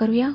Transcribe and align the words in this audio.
करूया? 0.00 0.28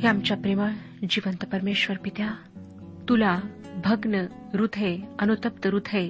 हे 0.00 0.08
आमच्या 0.08 0.36
प्रेमळ 0.36 0.70
जिवंत 1.10 1.44
परमेश्वर 1.52 1.96
पित्या 1.96 2.30
तुला 3.08 3.40
भग्न 3.84 4.14
हृदय 4.54 4.96
अनुतप्त 5.18 5.66
हृदय 5.66 6.08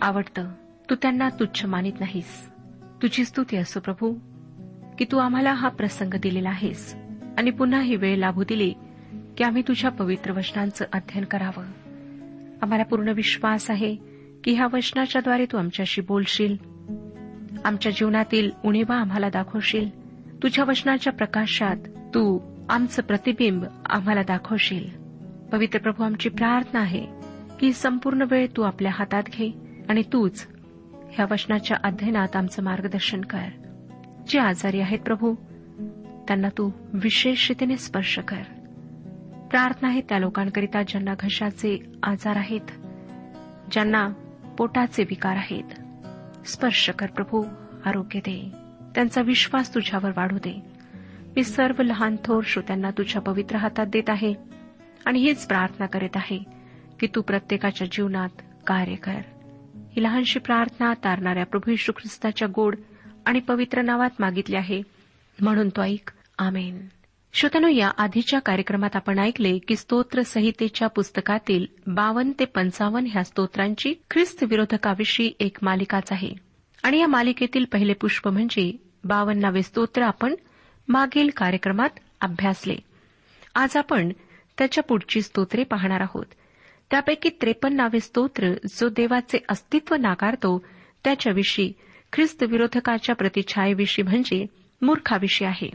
आवडतं. 0.00 0.48
तू 0.90 0.94
त्यांना 0.94 1.28
तुच्छ 1.28 1.64
मानित 1.64 1.92
नाहीस. 2.00 2.50
तुझी 3.02 3.24
स्तुती 3.24 3.56
असो 3.56 3.80
प्रभू 3.80 4.14
की 4.98 5.04
तू 5.12 5.18
आम्हाला 5.18 5.52
हा 5.52 5.68
प्रसंग 5.68 6.14
दिलेला 6.14 6.48
आहेस 6.48 6.94
आणि 7.38 7.50
पुन्हा 7.50 7.80
ही 7.80 7.96
वेळ 7.96 8.16
लाभू 8.16 8.44
दिली 8.44 8.74
की 9.38 9.44
आम्ही 9.44 9.62
तुझ्या 9.68 9.90
पवित्र 9.90 10.32
वचनांचं 10.32 10.84
अध्ययन 10.92 11.24
करावं. 11.24 11.64
आम्हाला 12.62 12.84
पूर्ण 12.84 13.08
विश्वास 13.08 13.70
आहे 13.70 14.07
की 14.48 14.54
ह्या 14.54 14.66
वचनाच्याद्वारे 14.72 15.46
तू 15.46 15.56
आमच्याशी 15.58 16.00
बोलशील. 16.00 16.56
आमच्या 17.64 17.92
जीवनातील 17.92 18.50
उणीवा 18.64 18.96
आम्हाला 18.96 19.28
दाखवशील. 19.28 19.88
तुझ्या 20.42 20.64
वचनाच्या 20.64 21.12
प्रकाशात 21.12 21.76
तू 22.14 22.38
आमचं 22.68 23.02
प्रतिबिंब 23.02 23.64
आम्हाला 23.86 24.22
दाखवशील. 24.22 24.88
पवित्र 25.52 25.78
प्रभू 25.78 26.02
आमची 26.02 26.28
प्रार्थना 26.28 26.80
आहे 26.80 27.06
की 27.60 27.66
ही 27.66 27.72
संपूर्ण 27.72 28.24
वेळ 28.30 28.46
तू 28.56 28.62
आपल्या 28.62 28.92
हातात 28.94 29.22
घे 29.22 29.50
आणि 29.88 30.02
तूच 30.02 30.46
ह्या 31.12 31.26
वचनाच्या 31.30 31.76
अध्ययनात 31.84 32.36
आमचं 32.36 32.62
मार्गदर्शन 32.62 33.20
कर. 33.20 33.48
जे 34.28 34.38
आजारी 34.38 34.80
आहेत 34.80 34.98
प्रभू 34.98 35.34
त्यांना 36.28 36.48
तू 36.48 36.70
विशेष 36.92 37.48
रीतीने 37.48 37.76
स्पर्श 37.76 38.18
कर. 38.18 38.42
प्रार्थना 39.50 39.88
आहे 39.88 40.00
त्या 40.00 40.18
लोकांकरिता 40.18 40.82
ज्यांना 40.82 41.14
घशाचे 41.20 41.92
आजार 42.02 42.36
आहेत 42.36 42.70
ज्यांना 43.70 44.08
पोटाचे 44.58 45.02
विकार 45.02 45.36
आहेत. 45.36 45.64
स्पर्श 46.46 46.90
कर 46.90 47.06
प्रभू 47.06 47.44
आरोग्य 47.84 48.20
दे. 48.20 48.52
त्यांचा 48.94 49.22
विश्वास 49.22 49.74
तुझ्यावर 49.74 50.10
वाढू 50.16 50.38
दे. 50.38 50.62
मी 51.36 51.44
सर्व 51.44 51.82
लहान 51.82 52.16
थोर 52.24 52.42
श्रोत्यांना 52.46 52.90
तुझ्या 52.90 53.22
पवित्र 53.22 53.56
हातात 53.56 53.86
देत 53.86 54.10
आहे 54.10 54.34
आणि 55.04 55.18
हीच 55.18 55.46
प्रार्थना 55.46 55.86
करीत 55.86 56.16
आहे 56.16 56.38
की 57.00 57.06
तू 57.14 57.22
प्रत्येकाच्या 57.22 57.86
जीवनात 57.92 58.28
कार्य 58.66 58.94
कर. 58.94 59.20
ही 59.74 60.02
लहानशी 60.02 60.38
प्रार्थना 60.38 60.94
तारणाऱ्या 61.04 61.46
प्रभू 61.46 61.70
यशू 61.70 61.92
ख्रिस्ताच्या 61.92 62.48
गोड 62.54 62.76
आणि 63.26 63.40
पवित्र 63.40 63.82
नावात 63.82 64.10
मागितली 64.18 64.56
आहे. 64.56 64.82
म्हणून 65.40 65.68
तो 65.68 65.82
ऐक. 65.82 66.10
आमेन. 66.38 66.88
श्रोतनो 67.32 67.68
या 67.68 67.90
आधीच्या 67.98 68.40
कार्यक्रमात 68.40 68.96
आपण 68.96 69.18
ऐकले 69.18 69.58
की 69.58 69.76
स्तोत्र 69.76 70.22
संहितेच्या 70.22 70.88
पुस्तकातील 70.88 71.66
बावन्न 71.86 72.32
ते 72.38 72.44
पंचावन्न 72.44 73.08
ह्या 73.12 73.24
स्तोत्रांची 73.24 73.94
ख्रिस्त 74.10 74.44
विरोधकाविषयी 74.44 75.32
एक 75.40 75.56
मालिकाच 75.62 76.12
आहे. 76.12 76.30
आणि 76.82 77.00
या 77.00 77.06
मालिकेतील 77.06 77.64
पहिले 77.72 77.92
पुष्प 77.92 78.28
म्हणजे 78.28 78.72
बावन्नावे 79.04 79.62
स्तोत्र 79.62 80.02
आपण 80.02 80.34
मागील 80.88 81.30
कार्यक्रमात 81.36 81.90
अभ्यासले. 82.20 82.76
आज 83.54 83.76
आपण 83.76 84.12
त्याच्या 84.58 84.84
पुढची 84.84 85.22
स्तोत्रे 85.22 85.64
पाहणार 85.64 86.00
आहोत. 86.00 86.26
त्यापैकी 86.90 87.28
त्रेपन्नावे 87.28 88.00
स्तोत्र 88.00 88.52
जो 88.52 88.88
देवाचे 88.88 89.38
अस्तित्व 89.48 89.94
नाकारतो 89.94 90.64
त्याच्याविषयी 91.04 91.72
ख्रिस्त 92.12 92.42
विरोधकाच्या 92.42 93.14
प्रतिछायेविषयी 93.14 94.02
म्हणजे 94.02 94.46
मूर्खाविषयी 94.82 95.48
आहे. 95.48 95.70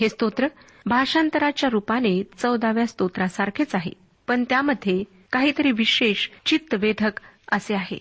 हे 0.00 0.08
स्तोत्र 0.08 0.46
भाषांतराच्या 0.88 1.70
रूपाने 1.70 2.22
चौदाव्या 2.38 2.86
स्तोत्रासारखेच 2.86 3.74
आहे. 3.74 3.90
पण 4.26 4.44
त्यामध्ये 4.44 5.04
काहीतरी 5.32 5.72
विशेष 5.72 6.28
चित्तवेधक 6.46 7.20
असे 7.52 7.74
आहे. 7.74 7.98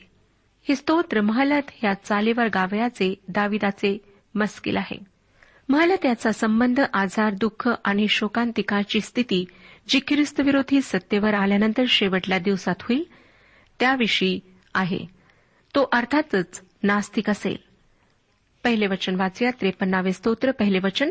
हे 0.67 0.75
स्तोत्र 0.75 1.21
महलत 1.21 1.61
या 1.83 1.93
चालीवर 1.93 2.47
गावयाचे 2.47 3.15
दाविदाचे 3.27 3.97
मस्किल 4.35 4.77
आहे. 4.77 4.99
महलत 5.69 6.05
याचा 6.05 6.31
संबंध 6.31 6.79
आजार 6.93 7.33
दुःख 7.33 7.69
आणि 7.85 8.07
शोकांतिकाची 8.07 9.01
स्थिती 9.01 9.45
जी 9.87 9.99
ख्रिस्तविरोधी 9.99 10.81
सत्तेवर 10.81 11.33
आल्यानंतर 11.33 11.83
शेवटल्या 11.87 12.39
दिवसात 12.39 12.75
होईल 12.81 13.03
त्याविषयी 13.79 14.39
आहे. 14.73 14.99
तो 15.75 15.89
अर्थातच 15.91 16.61
नास्तिक 16.83 17.29
असेल. 17.29 17.57
पहिले 18.63 18.87
वचन 18.87 19.15
वाचूया 19.15 19.51
त्रेपन्नावे 19.51 20.13
स्तोत्र 20.13 20.51
पहिले 20.51 20.79
वचन 20.83 21.09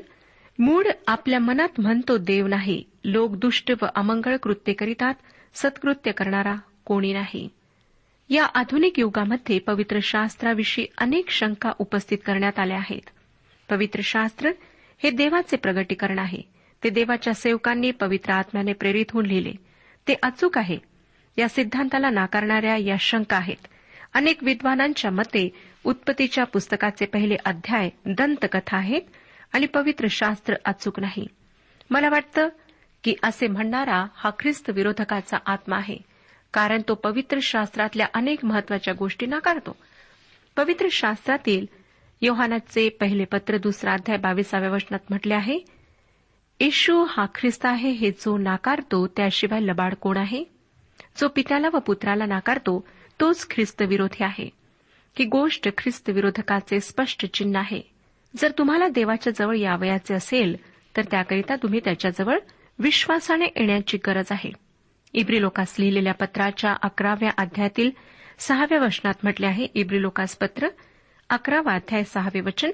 मूळ 0.58 0.84
आपल्या 1.06 1.38
मनात 1.38 1.80
म्हणतो 1.80 2.16
देव 2.18 2.46
नाही 2.46 2.82
लोक 3.04 3.36
दुष्ट 3.36 3.72
व 3.82 3.86
अमंगळ 3.94 4.36
कृत्य 4.36 4.72
करीतात 4.72 5.14
सत्कृत्य 5.54 6.12
करणारा 6.12 6.54
कोणी 6.84 7.12
नाही. 7.12 7.48
या 8.28 8.44
आधुनिक 8.44 8.98
युगामध्ये 8.98 9.58
पवित्र 9.58 9.98
शास्त्राविषयी 10.02 10.86
अनेक 10.98 11.30
शंका 11.30 11.72
उपस्थित 11.78 12.18
करण्यात 12.26 12.58
आल्या 12.58 12.76
आहेत. 12.76 13.10
पवित्र 13.70 14.00
शास्त्र 14.04 14.50
हे 15.02 15.10
देवाचे 15.10 15.56
प्रगटीकरण 15.56 16.18
आहे. 16.18 16.42
ते 16.84 16.90
देवाच्या 16.90 17.34
सेवकांनी 17.34 17.90
पवित्र 17.90 18.32
आत्म्याने 18.32 18.72
प्रेरित 18.72 19.06
होऊन 19.10 19.26
लिहिले. 19.26 19.52
ते 20.08 20.14
अचूक 20.22 20.58
आहे. 20.58 20.78
या 21.38 21.48
सिद्धांताला 21.48 22.10
नाकारणाऱ्या 22.10 22.76
या 22.76 22.96
शंका 23.00 23.36
आहेत. 23.36 23.66
अनेक 24.14 24.44
विद्वानांच्या 24.44 25.10
मते 25.10 25.48
उत्पत्तीच्या 25.84 26.44
पुस्तकाचे 26.44 27.06
पहिले 27.06 27.36
अध्याय 27.44 27.90
दंतकथा 28.06 28.76
आहेत. 28.76 29.02
आणि 29.52 29.66
पवित्र 29.66 30.06
शास्त्र 30.10 30.54
अचूक 30.64 31.00
नाही. 31.00 31.26
मला 31.90 32.08
वाटतं 32.08 32.48
की 33.04 33.14
असे 33.22 33.46
म्हणणारा 33.46 34.06
हा 34.14 34.30
ख्रिस्त 34.38 34.70
विरोधकाचा 34.70 35.36
आत्मा 35.46 35.76
आहे 35.76 35.96
कारण 36.52 36.82
तो 36.88 36.94
पवित्र 36.94 37.38
शास्त्रातल्या 37.42 38.06
अनेक 38.14 38.44
महत्त्वाच्या 38.44 38.94
गोष्टी 38.94 39.26
नाकारतो. 39.26 39.76
पवित्र 40.56 40.86
शास्त्रातील 40.92 41.66
योहानाचे 42.22 42.88
पहिले 42.88 43.24
पत्र 43.24 43.56
दुसरा 43.56 43.92
अध्याय 43.92 44.18
बावीसाव्या 44.18 44.70
वचनात 44.70 44.98
म्हटले 45.10 45.34
आहे 45.34 45.58
येशू 46.60 47.04
हा 47.04 47.26
ख्रिस्त 47.34 47.66
आहे 47.66 47.90
हे 47.90 48.10
जो 48.10 48.38
नाकारतो 48.38 49.06
त्याशिवाय 49.06 49.60
लबाड 49.60 49.94
कोण 49.94 50.16
आहे? 50.16 50.44
जो 51.16 51.28
पित्याला 51.28 51.68
व 51.72 51.78
पुत्राला 51.78 52.26
नाकारतो 52.26 52.88
तोच 53.20 53.50
ख्रिस्त 53.50 53.82
विरोधी 53.82 54.24
आहे. 54.24 54.50
ही 55.18 55.24
गोष्ट 55.24 55.68
ख्रिस्त 55.78 56.10
विरोधकाचे 56.10 56.80
स्पष्ट 56.80 57.26
चिन्ह 57.26 57.58
आहे. 57.58 57.95
जर 58.34 58.50
तुम्हाला 58.58 58.88
देवाच्या 58.88 59.32
जवळ 59.36 59.56
यावयाचे 59.56 60.14
असेल 60.14 60.56
तर 60.96 61.02
त्याकरिता 61.10 61.56
तुम्ही 61.56 61.80
त्याच्याजवळ 61.84 62.38
विश्वासाने 62.78 63.44
येण्याची 63.44 63.98
गरज 64.06 64.26
आहे. 64.30 64.50
इब्री 65.12 65.40
लोकास 65.40 65.74
लिहिलेल्या 65.78 66.14
पत्राच्या 66.14 66.74
अकराव्या 66.82 67.30
अध्यायातील 67.38 67.90
सहाव्या 68.38 68.78
वचनात 68.80 69.14
म्हटले 69.22 69.46
आहे 69.46 69.66
इब्री 69.74 70.00
लोकास 70.02 70.36
पत्र 70.36 70.68
अकरावा 71.30 71.74
अध्याय 71.74 72.04
सहावे 72.04 72.40
वचन 72.40 72.70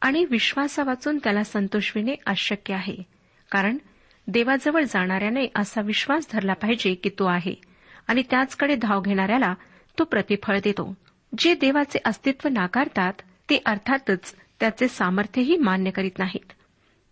आणि 0.00 0.24
विश्वासा 0.30 0.84
वाचून 0.84 1.18
त्याला 1.18 1.42
संतोषविणे 1.44 2.14
अशक्य 2.26 2.74
आहे 2.74 2.96
कारण 3.50 3.76
देवाजवळ 4.26 4.82
जाणाऱ्याने 4.82 5.46
असा 5.56 5.80
विश्वास 5.80 6.26
धरला 6.32 6.52
पाहिजे 6.52 6.94
की 6.94 7.08
तो 7.08 7.26
आहे 7.26 7.54
आणि 8.08 8.22
त्याचकडे 8.30 8.74
धाव 8.74 9.00
घेणाऱ्याला 9.00 9.54
तो 9.98 10.04
प्रतिफळ 10.04 10.58
देतो. 10.64 10.94
जे 11.38 11.54
देवाचे 11.54 11.98
अस्तित्व 12.04 12.48
नाकारतात 12.48 13.12
ते 13.50 13.58
अर्थातच 13.66 14.34
त्याचे 14.60 14.88
सामर्थ्यही 14.88 15.56
मान्य 15.56 15.90
करीत 15.90 16.18
नाहीत. 16.18 16.52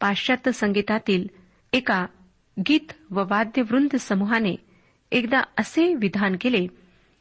पाश्चात्य 0.00 0.52
संगीतातील 0.52 1.28
एका 1.72 2.06
गीत 2.68 2.92
व 3.10 3.20
वाद्यवृंद 3.20 3.96
समूहाने 3.96 4.56
एकदा 5.12 5.40
असे 5.58 5.94
विधान 5.94 6.36
केले 6.40 6.66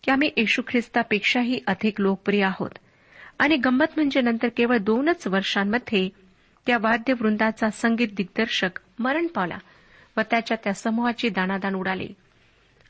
की 0.04 0.12
आम्ही 0.12 0.30
येशू 0.38 0.62
ख्रिस्तापेक्षाही 0.68 1.60
अधिक 1.68 2.02
लोकप्रिय 2.02 2.44
आहोत. 2.44 2.70
आणि 3.40 3.56
गंमत 3.58 3.86
म्हणजे 3.96 4.22
नंतर 4.22 4.48
केवळ 4.58 4.78
दोनच 4.78 5.28
वर्षांमध्ये 5.28 6.10
त्या 6.68 6.78
वाद्यवृंदाचा 6.81 7.70
संगीत 7.70 8.08
दिग्दर्शक 8.18 8.80
मरण 9.00 9.28
पावला 9.28 9.58
व 10.18 10.22
त्याच्या 10.22 10.58
त्या 10.64 10.74
समूहाची 10.74 11.30
दाणादाण 11.30 11.75
उडाली. 11.75 12.08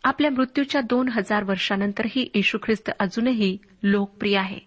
आपल्या 0.04 0.32
मृत्यूच्या 0.32 0.82
दोन 0.82 1.10
हजार 1.10 1.44
वर्षानंतरही 1.44 2.30
येशू 2.34 2.58
ख्रिस्त 2.58 2.92
अजूनही 3.00 3.58
लोकप्रिय 3.84 4.38
आहे. 4.38 4.60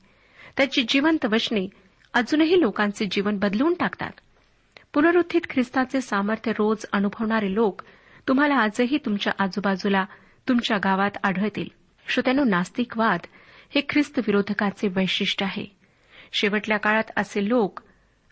त्याची 0.56 0.84
जिवंत 0.88 1.26
वचने 1.26 1.68
अजूनही 2.14 2.60
लोकांचे 2.60 3.06
जीवन 3.10 3.38
बदलून 3.38 3.74
टाकतात. 3.74 4.10
पुनरुत्थित 4.94 5.40
ख्रिस्ताचे 5.50 6.00
सामर्थ्य 6.00 6.52
रोज 6.52 6.84
अनुभवणारे 6.92 7.54
लोक 7.54 7.82
तुम्हाला 8.28 8.54
आजही 8.54 8.98
तुमच्या 8.98 9.32
आजूबाजूला 9.38 10.04
तुमच्या 10.48 10.76
गावात 10.76 11.10
आढळतील. 11.24 11.68
श्रोत्यानो 12.08 12.44
नास्तिकवाद 12.44 13.20
हे 13.70 13.80
ख्रिस्त 13.88 14.18
विरोधकाचे 14.18 14.88
वैशिष्ट्य 14.88 15.46
आहे. 15.46 15.76
शेवटल्या 16.32 16.78
काळात 16.78 17.04
असे 17.16 17.48
लोक 17.48 17.80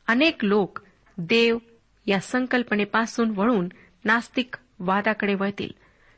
अनेक 0.06 0.44
लोक 0.44 0.78
देव 1.18 1.58
या 2.06 2.20
संकल्पनेपासून 2.20 3.32
वळून 3.36 3.68
नास्तिक 4.04 4.56
वादाकडे 4.78 5.34
वळतील. 5.34 5.70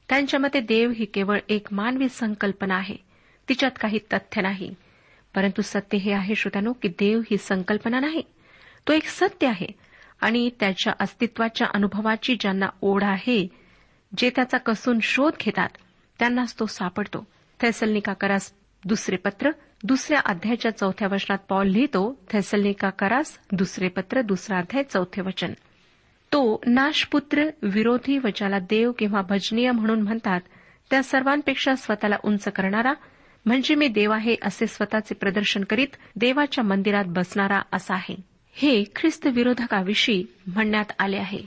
त्यांच्या 0.09 0.41
मते 0.41 0.61
देव 0.61 0.91
ही 0.91 1.05
केवळ 1.05 1.39
एक 1.49 1.73
मानवी 1.73 2.09
संकल्पना 2.09 2.75
आहे. 2.75 2.97
तिच्यात 3.49 3.71
काही 3.81 3.99
तथ्य 4.13 4.43
नाही. 4.43 4.75
परंतु 5.37 5.63
सत्य 5.63 5.99
हे 5.99 6.13
आहे 6.13 6.35
श्रोत्यानो 6.35 6.73
की 6.73 6.89
देव 6.89 7.21
ही 7.31 7.37
संकल्पना 7.37 8.01
नाही. 8.01 8.23
तो 8.89 8.93
एक 8.93 9.05
सत्य 9.05 9.47
आहे. 9.47 9.67
आणि 10.21 10.51
त्याच्या 10.61 10.93
अस्तित्वाच्या 11.01 11.67
अनुभवाची 11.75 12.37
ज्यांना 12.41 12.67
ओढ 12.83 13.05
आहे 13.05 13.49
जे 14.19 14.31
त्याचा 14.31 14.59
कसून 14.59 14.99
शोध 15.03 15.33
घेतात 15.41 15.69
त्यांनाच 16.19 16.55
तो 16.61 16.67
सापडतो. 16.67 17.27
थैसलनिका 17.61 18.13
करास 18.13 18.53
दुसरे 18.85 19.17
पत्र 19.17 19.51
दुसऱ्या 19.85 20.21
अध्यायाच्या 20.25 20.77
चौथ्या 20.77 21.09
वचनात 21.13 21.39
पॉल 21.49 21.67
लिहितो 21.67 22.21
थैसलनिका 22.31 22.91
करास 22.91 23.39
दुसरे 23.53 23.89
पत्र 23.89 24.21
दुसरा 24.21 24.59
अध्याय 24.59 24.83
चौथे 24.83 25.23
वचन. 25.23 25.53
तो 26.33 26.61
नाशपुत्र 26.67 27.45
विरोधी 27.63 28.19
व 28.19 28.27
ज्याला 28.37 28.59
देव 28.59 28.93
किंवा 28.99 29.23
भजनीय 29.23 29.71
म्हणून 29.71 30.01
म्हणतात 30.01 30.41
त्या 30.91 31.03
सर्वांपेक्षा 31.03 31.75
स्वतःला 31.75 32.17
उंच 32.25 32.49
करणारा 32.49 32.93
म्हणजे 33.47 33.75
मी 33.75 33.89
देव 33.89 34.11
आहे 34.11 34.37
असे 34.43 34.67
स्वतःचे 34.67 35.15
प्रदर्शन 35.15 35.65
करीत 35.65 35.87
देवाच्या 36.17 36.65
मंदिरात 36.65 37.05
बसणारा 37.09 37.63
असा 37.73 37.95
आहे. 37.95 38.17
हे 38.53 38.85
ख्रिस्त 38.97 39.27
विरोधकाविषयी 39.27 40.25
म्हणण्यात 40.47 40.85
आले 40.99 41.17
आहे. 41.17 41.39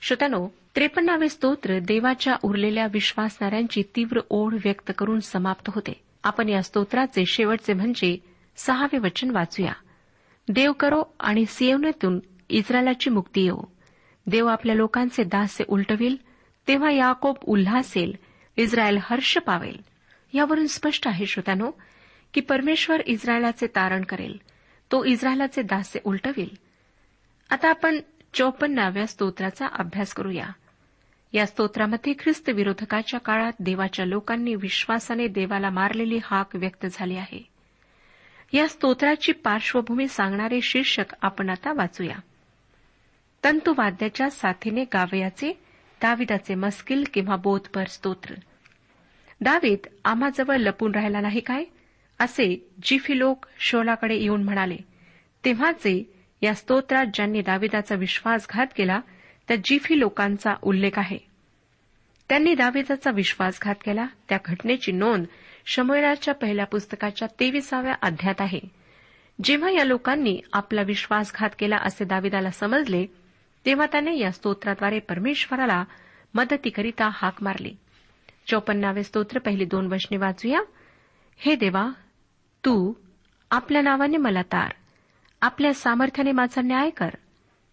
श्रोत्यानो 0.00 0.48
त्रेपन्नावे 0.76 1.28
स्तोत्र 1.28 1.78
देवाच्या 1.78 2.36
उरलेल्या 2.42 2.86
विश्वासणाऱ्यांची 2.92 3.82
तीव्र 3.96 4.20
ओढ 4.30 4.54
व्यक्त 4.54 4.92
करून 4.98 5.20
समाप्त 5.20 5.70
होते. 5.74 6.00
आपण 6.24 6.48
या 6.48 6.62
स्तोत्राचे 6.62 7.24
शेवटचे 7.26 7.72
म्हणजे 7.72 8.16
सहावे 8.56 8.98
वचन 8.98 9.30
वाचूया. 9.30 9.72
देव 10.48 10.72
करो 10.72 11.02
आणि 11.20 11.44
सियवनेतून 11.48 12.20
इस्रायलाची 12.48 13.10
मुक्ती 13.10 13.42
येऊ 13.42 13.60
देव 14.26 14.46
आपल्या 14.46 14.74
लोकांचे 14.74 15.24
दास्य 15.24 15.64
उलटविल 15.68 16.16
तेव्हा 16.68 16.90
याकोब 16.90 17.36
उल्हासेल 17.42 18.12
इस्रायल 18.56 18.98
हर्ष 19.02 19.38
पावेल. 19.38 19.95
यावरून 20.36 20.66
स्पष्ट 20.66 21.08
आहे 21.08 21.26
श्रोत्यानो 21.26 21.70
की 22.34 22.40
परमेश्वर 22.40 23.00
इस्रायलाचे 23.06 23.66
तारण 23.66 24.02
करेल. 24.02 24.36
तो 24.92 25.04
इस्रायलाचे 25.04 25.62
दास्य 25.62 26.00
उलटविल. 26.04 26.48
आता 27.50 27.68
आपण 27.68 28.00
चौपन्नाव्या 28.34 29.06
स्तोत्राचा 29.06 29.66
अभ्यास 29.66 30.14
करूया. 30.14 30.46
या 31.32 31.46
स्तोत्रामध्ये 31.46 32.12
ख्रिस्त 32.18 32.50
विरोधकाच्या 32.50 33.20
काळात 33.20 33.52
देवाच्या 33.60 34.06
लोकांनी 34.06 34.54
विश्वासाने 34.54 35.26
देवाला 35.26 35.70
मारलेली 35.70 36.18
हाक 36.24 36.56
व्यक्त 36.56 36.86
झाली 36.92 37.16
आहे. 37.16 37.48
या 38.52 38.68
स्तोत्राची 38.68 39.32
पार्श्वभूमी 39.32 40.08
सांगणारे 40.08 40.60
शीर्षक 40.60 41.04
आपण 41.22 41.48
आता 41.48 41.72
वाचूया. 41.72 42.16
तंतुवाद्याच्या 43.44 44.30
साथीने 44.30 44.84
गावयाचे 44.84 45.48
दाविदाचे 46.02 46.54
मस्किल 46.54 47.04
किंवा 47.14 47.36
बोधपर 47.36 47.84
स्तोत्र. 47.84 48.34
दावीद 49.40 49.78
आम्हाजवळ 50.04 50.56
लपून 50.56 50.94
राहिला 50.94 51.20
नाही 51.20 51.40
काय? 51.40 51.64
असे 52.18 52.70
जिफी 52.82 53.18
लोक 53.18 53.46
शोलाकडे 53.58 54.14
येऊन 54.14 54.42
म्हणाले 54.42 54.76
तेव्हाचे 55.44 56.12
या 56.42 56.54
स्तोत्रात 56.54 57.06
ज्यांनी 57.14 57.40
दाविदाचा 57.40 57.94
विश्वासघात 57.94 58.66
केला 58.76 59.00
त्या 59.48 59.56
जिफी 59.64 60.00
लोकांचा 60.00 60.54
उल्लेख 60.62 60.90
आहे. 60.96 61.18
त्यांनी 62.28 62.54
दाविदाचा 62.54 63.10
विश्वासघात 63.10 63.74
केला. 63.74 64.06
त्या 64.28 64.38
घटनेची 64.44 64.92
नोंद 64.92 65.26
शमयराच्या 65.66 66.34
पहिल्या 66.34 66.66
पुस्तकाच्या 66.66 67.28
तेविसाव्या 67.40 67.94
अध्यात 68.02 68.40
आहे. 68.40 68.60
जेव्हा 69.44 69.70
या 69.70 69.84
लोकांनी 69.84 70.40
आपला 70.52 70.82
विश्वासघात 70.82 71.50
केला 71.58 71.76
असे 71.76 72.04
दाविदाला 72.04 72.50
समजले 72.50 73.06
तेव्हा 73.66 73.86
त्याने 73.86 74.18
या 74.18 74.32
स्तोत्राद्वारे 74.32 74.98
परमेश्वराला 74.98 75.84
मदतीकरिता 76.34 77.10
हाक 77.12 77.42
मारली. 77.42 77.76
चौपन्नावे 78.46 79.02
स्तोत्र 79.02 79.38
पहिली 79.38 79.64
दोन 79.64 79.86
वचने 79.86 80.16
वाचूया. 80.16 80.60
हे 81.36 81.56
देवा 81.56 81.88
तू 82.64 82.92
आपल्या 83.50 83.82
नावाने 83.82 84.16
मला 84.16 84.42
तार 84.42 84.70
आपल्या 85.40 85.74
सामर्थ्याने 85.74 86.32
माझा 86.32 86.62
न्याय 86.62 86.90
कर. 86.90 87.08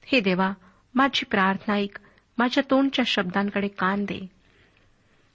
हे 0.06 0.20
देवा 0.20 0.54
माझी 0.96 1.26
प्रार्थना 1.26 1.76
ऐक 1.76 2.00
माझ्या 2.38 2.64
तोंडच्या 2.72 3.06
शब्दांकडे 3.08 3.68
कान 3.68 4.06
दे. 4.06 4.28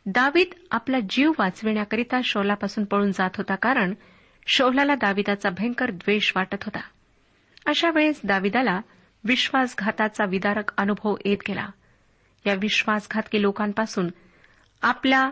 दावीद 0.06 0.46
आपला 0.70 0.98
जीव 1.10 1.32
वाचविण्याकरिता 1.38 2.20
शौलापासून 2.24 2.84
पळून 2.84 3.12
जात 3.12 3.30
होता 3.36 3.54
कारण 3.54 3.94
शौलाला 4.46 4.94
दाविदाचा 4.94 5.50
भयंकर 5.50 5.90
द्वेष 5.90 6.32
वाटत 6.36 6.64
होता. 6.64 6.80
अशा 7.66 7.90
वेळेस 7.90 8.20
दाविदाला 8.24 8.80
विश्वासघाताचा 9.24 10.24
विदारक 10.24 10.72
अनुभव 10.76 11.14
येत 11.24 11.38
गेला. 11.48 11.68
या 12.46 12.54
विश्वासघातकी 12.54 13.42
लोकांपासून 13.42 14.08
आपला 14.82 15.30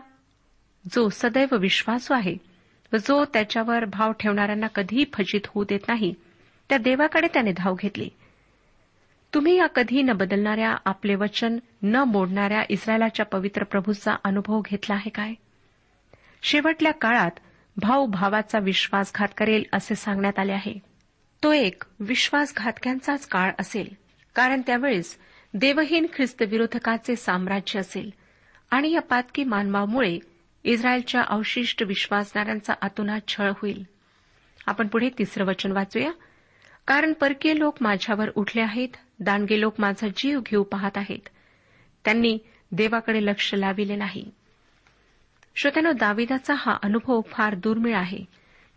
जो 0.95 1.09
सदैव 1.09 1.55
विश्वासू 1.57 2.13
आहे 2.13 2.37
व 2.93 2.97
जो 2.97 3.25
त्याच्यावर 3.25 3.85
भाव 3.85 4.11
ठेवणाऱ्यांना 4.11 4.67
कधीही 4.67 5.05
फजित 5.13 5.41
होऊ 5.47 5.63
देत 5.63 5.79
नाही 5.87 6.13
त्या 6.69 6.77
देवाकडे 6.77 7.27
त्याने 7.27 7.51
धाव 7.51 7.75
घेतली. 7.75 8.09
तुम्ही 9.33 9.57
या 9.57 9.67
कधी 9.67 10.01
न 10.01 10.11
बदलणाऱ्या 10.11 10.75
आपले 10.85 11.15
वचन 11.15 11.59
न 11.83 11.95
मोडणाऱ्या 11.95 12.63
इस्रायलाच्या 12.69 13.25
पवित्र 13.25 13.63
प्रभूचा 13.63 14.15
अनुभव 14.23 14.61
घेतला 14.65 14.95
आहे 14.95 15.09
काय? 15.09 15.33
शेवटल्या 16.41 16.91
काळात 16.91 17.31
भाऊ 17.77 18.05
भावाचा 18.05 18.59
विश्वासघात 18.59 19.27
करेल 19.37 19.63
असे 19.73 19.95
सांगण्यात 19.95 20.39
आले 20.39 20.51
आहे. 20.51 20.73
तो 21.43 21.53
एक 21.53 21.83
विश्वासघातक्यांचाच 21.99 23.27
काळ 23.27 23.51
असेल 23.59 23.89
कारण 24.35 24.61
त्यावेळेस 24.67 25.17
देवहीन 25.53 26.05
ख्रिस्तविरोधकाचे 26.13 27.15
साम्राज्य 27.15 27.79
असेल. 27.79 28.13
आणि 28.71 28.91
या 28.91 29.01
पातकी 29.01 29.43
मानवामुळे 29.43 30.19
इस्रायलच्या 30.63 31.21
अवशिष्ट 31.27 31.83
विश्वासणाऱ्यांचा 31.83 32.73
अतोनात 32.81 33.21
छळ 33.27 33.49
होईल. 33.49 33.83
आपण 34.67 34.87
पुढे 34.87 35.09
तिसरं 35.09 35.45
वचन 35.45 35.71
वाचूया. 35.71 36.11
कारण 36.87 37.13
परकीय 37.13 37.53
लोक 37.57 37.77
माझ्यावर 37.81 38.29
उठले 38.35 38.61
आहेत 38.61 38.89
दांडगे 39.19 39.61
लोक 39.61 39.75
माझा 39.79 40.07
जीव 40.07 40.39
घेऊ 40.39 40.63
पाहत 40.63 40.97
आहेत. 40.97 41.29
त्यांनी 42.05 42.37
देवाकडे 42.71 43.25
लक्ष 43.25 43.53
लाविले 43.53 43.95
नाही. 43.95 44.31
श्रोत्यानो 45.55 45.91
दाविदाचा 45.91 46.53
हा 46.57 46.77
अनुभव 46.83 47.21
फार 47.21 47.55
दुर्मिळ 47.55 47.95
आहे. 47.95 48.25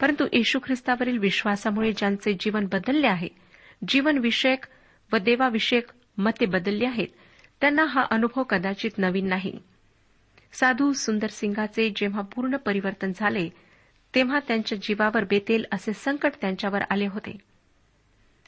परंतु 0.00 0.24
येशू 0.32 0.58
ख्रिस्तावरील 0.64 1.18
विश्वासामुळे 1.18 1.92
ज्यांचे 1.92 2.32
जीवन 2.32 2.66
बदलले 2.72 3.06
आहे 3.06 3.28
जीवनविषयक 3.88 4.64
व 5.12 5.16
देवाविषयक 5.16 5.86
मते 6.18 6.46
बदलली 6.46 6.84
आहेत 6.84 7.08
त्यांना 7.60 7.84
हा 7.84 8.06
अनुभव 8.10 8.42
कदाचित 8.42 8.90
नवीन 8.98 9.28
नाही. 9.28 9.58
साधू 10.52 10.92
सुंदर 10.92 11.26
सिंगाचे 11.26 11.92
जेव्हा 11.96 12.22
पूर्ण 12.22 12.56
परिवर्तन 12.56 13.12
झाले 13.16 13.48
तेव्हा 14.14 14.38
त्यांच्या 14.48 14.78
जीवावर 14.82 15.24
बेतेल 15.24 15.64
असे 15.72 15.92
संकट 15.92 16.32
त्यांच्यावर 16.40 16.80
आले 16.90 17.06
होते. 17.06 17.38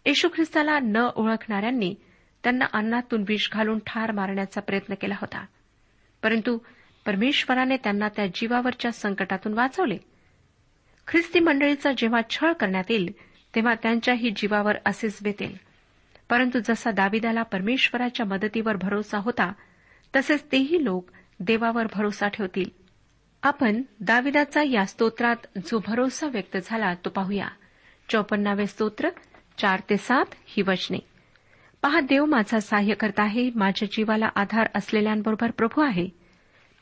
येशू 0.07 0.29
ख्रिस्ताला 0.35 0.79
न 0.83 0.97
ओळखणाऱ्यांनी 1.17 1.95
त्यांना 2.45 2.65
अन्नातून 2.73 3.25
विष 3.29 3.49
घालून 3.53 3.79
ठार 3.79 4.13
मारण्याचा 4.13 4.61
प्रयत्न 4.61 4.95
केला 4.95 5.15
होता. 5.21 5.45
परंतु 6.23 6.59
परमेश्वराने 7.07 7.77
त्यांना 7.77 8.09
त्या 8.09 8.27
जीवावरच्या 8.27 8.93
संकटातून 8.93 9.53
वाचवले. 9.53 9.99
ख्रिस्ती 11.09 11.41
मंडळीचा 11.41 11.91
जेव्हा 11.99 12.21
छळ 12.31 12.53
करण्यात 12.53 12.85
येईल 12.89 13.13
तेव्हा 13.55 13.75
त्यांच्याही 13.75 14.31
जीवावर 14.31 14.75
असेच 14.87 15.19
बेतेल. 15.23 15.57
परंतु 16.31 16.59
जसा 16.65 16.91
दाविदाला 16.91 17.43
परमेश्वराच्या 17.43 18.27
मदतीवर 18.27 18.77
भरोसा 18.77 19.19
होता 19.19 19.53
तसेच 20.17 20.45
तेही 20.53 20.85
लोक 20.85 21.11
देवावर 21.45 21.87
भरोसा 21.95 22.29
ठेवतील. 22.29 22.71
आपण 23.43 23.83
दाविदाचा 24.01 24.63
या 24.63 24.87
स्तोत्रात 24.87 25.37
जो 25.59 25.81
भरोसा 25.87 26.27
व्यक्त 26.27 26.57
झाला 26.65 26.95
तो 26.95 27.11
पाहूया. 27.11 27.49
चौपन्नावे 28.09 28.67
स्तोत्र 28.67 29.09
चार 29.59 29.81
ते 29.91 29.97
सात 29.97 30.25
ही 30.45 30.63
वचने. 30.63 30.99
पहा 31.83 32.01
देव 32.01 32.25
माझा 32.25 32.61
सहाय्य 32.61 32.95
करत 32.95 33.21
आहे 33.21 33.51
माझ्या 33.55 33.89
जीवाला 33.93 34.29
आधार 34.35 34.67
असलेल्यांबरोबर 34.75 35.51
प्रभू 35.51 35.81
आहे. 35.81 36.09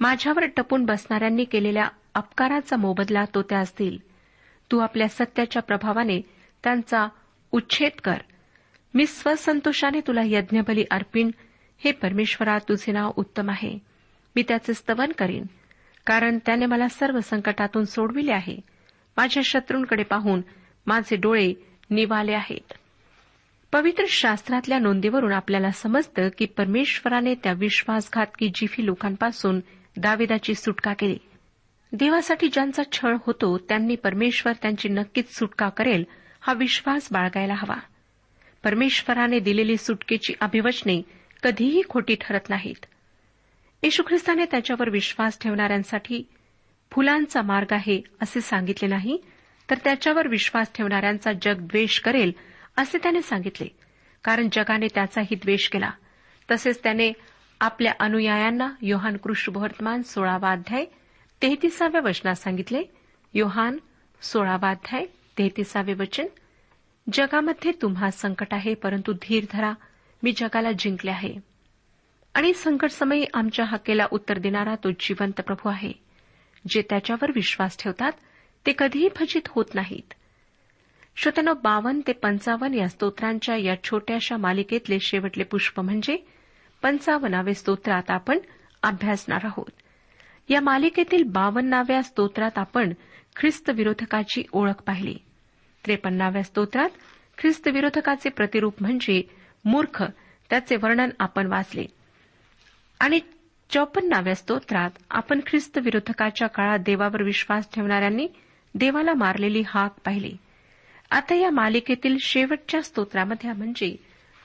माझ्यावर 0.00 0.47
टपून 0.47 0.85
बसणाऱ्यांनी 0.85 1.45
केलेल्या 1.45 1.88
अपकाराचा 2.14 2.76
मोबदला 2.76 3.25
तो 3.35 3.43
त्या 3.43 3.59
असतील. 3.59 3.99
तू 4.73 4.79
आपल्या 4.79 5.09
सत्याच्या 5.09 5.62
प्रभावाने 5.62 6.21
त्यांचा 6.64 7.09
उच्छेद 7.52 7.93
कर. 8.05 8.19
मी 8.95 9.07
स्वसंतोषाने 9.07 10.00
तुला 10.00 10.23
यज्ञबली 10.25 10.85
अर्पीन 10.90 11.31
हे 11.79 11.93
परमेश्वरा 11.93 12.59
तुझे 12.59 12.93
नाव 12.93 13.11
उत्तम 13.17 13.50
आहे. 13.50 13.90
मी 14.37 14.43
त्याचे 14.43 14.75
स्तवन 14.75 15.13
करीन 15.19 15.45
कारण 16.07 16.39
त्याने 16.47 16.67
मला 16.67 16.89
सर्व 16.89 17.21
संकटातून 17.21 17.85
सोडविले 17.85 18.33
आहे. 18.33 18.57
माझ्या 19.17 19.43
शत्रूंकडे 19.47 20.03
पाहून 20.03 20.41
माझे 20.87 21.17
डोळे 21.17 21.55
निवाले 21.91 22.33
आहेत. 22.33 22.73
पवित्र 23.73 24.05
शास्त्रातल्या 24.09 24.79
नोंदीवरून 24.79 25.33
आपल्याला 25.33 25.71
समजतं 25.71 26.29
की 26.39 26.47
परमेश्वराने 26.47 27.35
त्या 27.35 27.53
विश्वासघातकी 27.53 28.49
जिफी 28.55 28.87
लोकांपासून 28.87 29.61
दाविदाची 29.97 30.55
सुटका 30.55 30.93
केली. 30.93 31.19
देवासाठी 31.93 32.49
ज्यांचा 32.49 32.83
छळ 32.93 33.17
होतो 33.27 33.59
त्यांनी 33.59 33.97
परमेश्वर 33.97 34.53
त्यांची 34.53 34.89
नक्कीच 34.89 35.39
सुटका 35.39 35.69
करेल 35.69 36.05
हा 36.41 36.53
विश्वास 36.53 37.09
बाळगायला 37.13 37.55
हवा. 37.55 37.77
परमेश्वराने 38.65 39.39
दिलेली 39.39 39.77
सुटकेची 39.77 40.35
अभिवचने 40.41 41.03
कधीही 41.43 41.83
खोटी 41.89 42.17
ठरत 42.21 42.41
नाहीत. 42.49 42.87
येशू 43.83 44.03
ख्रिस्ताने 44.07 44.45
त्याच्यावर 44.45 44.91
विश्वास 44.91 45.39
ठेवणाऱ्यांसाठी 45.41 46.23
फुलांचा 46.93 47.43
मार्ग 47.43 47.73
आहे 47.73 48.03
असे 48.23 48.41
सांगितले 48.41 48.87
नाही 48.87 49.19
तर 49.71 49.79
त्याच्यावर 49.85 50.29
विश्वास 50.29 50.73
ठेवणाऱ्यांचा 50.75 51.33
जग 51.43 51.59
द्वेष 51.61 52.01
करेल 52.01 52.33
असे 52.77 52.99
त्याने 52.99 53.23
सांगितले. 53.23 53.69
कारण 54.25 54.49
जगाने 54.53 54.87
त्याचाही 54.87 55.35
द्वेष 55.35 55.69
केला. 55.69 55.91
तसेच 56.51 56.83
त्याने 56.83 57.13
आपल्या 57.61 57.93
अनुयायांना 58.01 58.69
योहान 58.83 59.17
कृष्णवर्तमान 59.17 60.03
सोळावा 60.03 60.53
अध्याय 60.53 60.85
तेहतीसाव्या 61.43 62.01
वचनात 62.05 62.35
सांगितले. 62.35 62.83
योहान 63.35 63.79
सोळावा 64.23 64.71
अध्याय 64.71 65.07
तेहतीसावे 65.39 65.95
वचन 65.95 66.27
जगामध्ये 67.13 67.73
तुम्हा 67.83 68.11
संकट 68.11 68.47
आहे 68.53 68.75
परंतु 68.75 69.13
धीर 69.13 69.45
धरा 69.53 69.73
मी 70.23 70.33
जगाला 70.37 70.73
जिंकले 70.73 71.11
आहे. 71.11 71.50
आणि 72.35 72.55
संकटसमयी 72.55 73.25
आमच्या 73.35 73.65
हक्केला 73.65 74.07
उत्तर 74.11 74.39
देणारा 74.39 74.75
तो 74.75 74.91
जिवंत 74.91 75.41
प्रभू 75.41 75.69
आहे. 75.69 75.93
जे 76.69 76.83
त्याच्यावर 76.83 77.31
विश्वास 77.35 77.77
ठेवतात 77.79 78.13
ते 78.67 78.73
कधीही 78.79 79.09
फजित 79.17 79.43
होत 79.49 79.65
नाहीत. 79.75 80.15
श्रोत्यानो 81.17 81.55
बावन्न 81.55 82.01
ते 82.07 82.13
पंचावन्न 82.13 82.75
या 82.75 82.89
स्तोत्रांच्या 82.89 83.57
या 83.57 83.83
छोट्याशा 83.83 84.37
मालिकेतले 84.37 85.01
शेवटले 85.01 85.45
पुष्प 85.45 85.81
म्हणजे 85.81 86.27
पंचावन्नावे 86.83 87.55
स्तोत्रात 87.55 88.11
आपण 88.11 88.39
अभ्यासणार 88.83 89.41
आहोत. 89.45 89.71
या 90.49 90.61
मालिकेतील 90.61 91.23
बावन्नाव्या 91.23 92.03
स्तोत्रात 92.03 92.59
आपण 92.59 92.93
ख्रिस्तविरोधकाची 93.37 94.43
ओळख 94.53 94.83
पाहिली. 94.87 95.17
त्रेपन्नाव्या 95.85 96.43
स्तोत्रात 96.43 96.89
ख्रिस्तविरोधकाचे 97.39 98.29
प्रतिरूप 98.29 98.75
म्हणजे 98.81 99.23
मूर्ख 99.65 100.05
त्याचे 100.51 100.77
वर्णन 100.77 101.11
आपण 101.19 101.47
वाचले. 101.47 101.87
आणि 103.00 103.21
चौपन्नाव्या 103.71 104.35
स्तोत्रात 104.35 104.90
आपण 105.11 105.40
ख्रिस्त 105.47 105.78
विरोधकाच्या 105.78 106.49
काळात 106.49 106.78
देवावर 106.78 107.23
विश्वास 107.23 107.69
ठेवणाऱ्यांनी 107.75 108.28
देवाला 108.75 109.14
मारलेली 109.14 109.62
हाक 109.66 109.95
पाहिली. 110.04 110.37
आता 111.11 111.35
या 111.35 111.50
मालिकेतील 111.50 112.16
शेवटच्या 112.21 112.83
स्तोत्रामध्ये 112.83 113.52
म्हणजे 113.52 113.97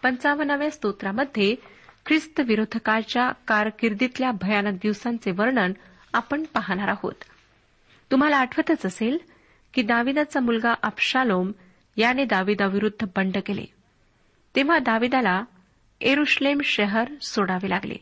पंचावन्नाव्या 0.04 0.72
स्तोत्रामध्ये 0.72 1.56
ख्रिस्त 2.06 2.40
विरोधकाच्या 2.40 3.32
कारकिर्दीतल्या 3.48 4.32
भयानक 4.32 4.80
दिवसांचे 4.82 5.32
वर्णन 5.32 5.74
आपण 6.14 6.44
पाहणार 6.44 6.88
आहोत. 6.88 7.24
तुम्हाला 8.12 8.38
आठवतच 8.38 8.86
असेल 8.86 9.18
की 9.74 9.82
दाविदाचा 9.82 10.40
मुलगा 10.40 10.74
अप्शालोम 10.84 11.52
याने 11.98 12.26
दाविदाविरुद्ध 12.26 13.08
बंड 13.16 13.38
केले. 13.46 13.66
तेव्हा 14.56 14.80
दाविदाला 14.80 15.44
एरुश्लेम 16.02 16.62
शहर 16.64 17.08
सोडावे 17.22 17.70
लागले. 17.70 17.96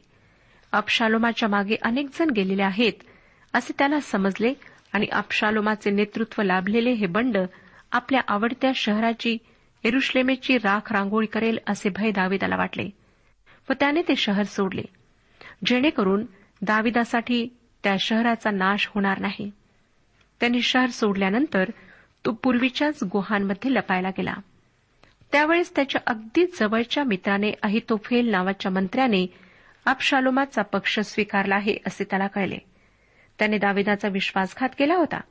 अपशालोमाच्या 0.73 1.49
मागे 1.49 1.75
अनेक 1.81 2.07
जण 2.19 2.29
गेलेले 2.29 2.63
आहेत 2.63 2.93
असे 3.53 3.73
त्याला 3.77 3.99
समजले 3.99 4.53
आणि 4.93 5.05
अपशालोमाचे 5.11 5.91
नेतृत्व 5.91 6.41
लाभलेले 6.41 6.91
हे 6.91 7.05
बंड 7.05 7.37
आपल्या 7.91 8.21
आवडत्या 8.27 8.71
शहराची 8.75 9.37
एरुश्लेमेची 9.83 10.57
राख 10.57 10.91
रांगोळी 10.91 11.27
करेल 11.27 11.59
असे 11.67 11.89
भय 11.89 12.11
दाविदाला 12.11 12.55
वाटले 12.55 12.89
व 13.69 13.73
त्याने 13.79 14.01
ते 14.01 14.15
शहर 14.15 14.43
सोडले. 14.43 14.81
जेणेकरून 15.65 16.25
दाविदासाठी 16.61 17.47
त्या 17.83 17.95
शहराचा 17.99 18.51
नाश 18.51 18.87
होणार 18.87 19.19
नाही. 19.19 19.51
त्यांनी 20.39 20.61
शहर 20.61 20.89
सोडल्यानंतर 20.89 21.69
तो 22.25 22.31
पूर्वीच्याच 22.31 22.99
गुहांमध्ये 23.03 23.73
लपायला 23.73 24.09
गेला. 24.09 24.33
त्यावेळेस 25.31 25.75
त्याच्या 25.75 26.01
अगदी 26.07 26.45
जवळच्या 26.59 27.03
मित्राने 27.03 27.51
अहितोफेल 27.63 28.29
नावाच्या 28.29 28.71
मंत्र्याने 28.71 29.25
आपशालोमाचा 29.85 30.61
पक्ष 30.61 30.99
स्वीकारला 30.99 31.55
आहे 31.55 31.77
असे 31.87 32.03
त्याला 32.03 32.27
कळले. 32.27 32.57
त्याने 33.39 33.57
दाविदाचा 33.57 34.07
विश्वासघात 34.07 34.69
केला 34.79 34.95
होता. 34.95 35.21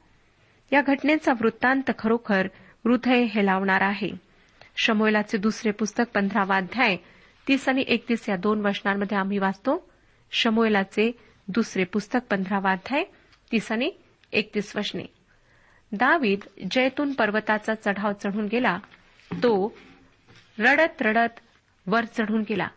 या 0.73 0.83
घटनेचा 0.83 1.33
वृत्तांत 1.33 1.91
खरोखर 1.99 2.49
हृदय 2.85 3.23
हेलावणार 3.23 3.81
आहे. 3.81 4.11
शमोलाचे 4.77 5.39
दुसरे 5.39 5.71
पुस्तक 5.71 6.05
पंधरावा 6.15 6.57
अध्याय 6.57 6.97
तीस 7.49 7.69
आणि 7.69 7.85
एकतीस 7.89 8.29
या 8.29 8.37
दोन 8.37 8.67
वचनांमध्ये 8.67 9.19
आम्ही 9.19 9.39
वाचतो. 9.39 9.91
शमोलाचे 10.33 11.13
दुसरे 11.49 11.85
पुस्तक 11.85 12.19
पंधरावा 12.31 12.71
अध्याय 12.71 13.05
तीस 13.53 13.73
आणि 13.73 13.91
एकतीस 14.33 14.77
वचने. 14.77 15.05
दावीद 15.93 16.41
जैतून 16.71 17.13
पर्वताचा 17.13 17.75
चढाव 17.75 18.13
चढून 18.25 18.49
गेला. 18.53 18.79
तो 19.33 19.77
रडत 20.59 21.03
रडत 21.03 21.41
वर 21.87 22.05
चढून 22.05 22.41
गेला. 22.49 22.69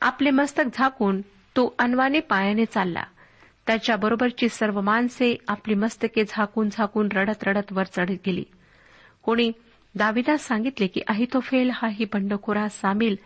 आपले 0.00 0.30
मस्तक 0.30 0.64
झाकून 0.74 1.20
तो 1.56 1.74
अनवाने 1.78 2.20
पायाने 2.20 2.64
चालला. 2.64 3.02
त्याच्याबरोबरची 3.66 4.48
सर्व 4.48 4.80
माणसे 4.80 5.36
आपली 5.48 5.74
मस्तके 5.74 6.22
झाकून 6.28 6.68
झाकून 6.72 7.08
रडत 7.12 7.44
रडत 7.46 7.72
वर 7.72 7.84
चढत 7.84 8.16
गेली. 8.26 8.44
कोणी 9.22 9.52
दाविदास 9.94 10.46
सांगितले 10.46 10.86
की 10.86 11.00
अहितोफेल 11.08 11.70
हा 11.74 11.88
ही 11.88 12.04
बंडखोरा 12.04 12.68
सामील 12.68 13.16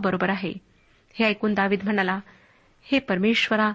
बरोबर 0.00 0.28
आहे. 0.28 0.52
हे 1.14 1.24
ऐकून 1.24 1.54
दावीद 1.54 1.80
म्हणाला 1.84 2.20
हे 2.82 2.98
परमेश्वरा 2.98 3.72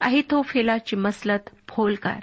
अहितोफेलाची 0.00 0.96
मसलत 0.96 1.50
फोलकार. 1.68 2.20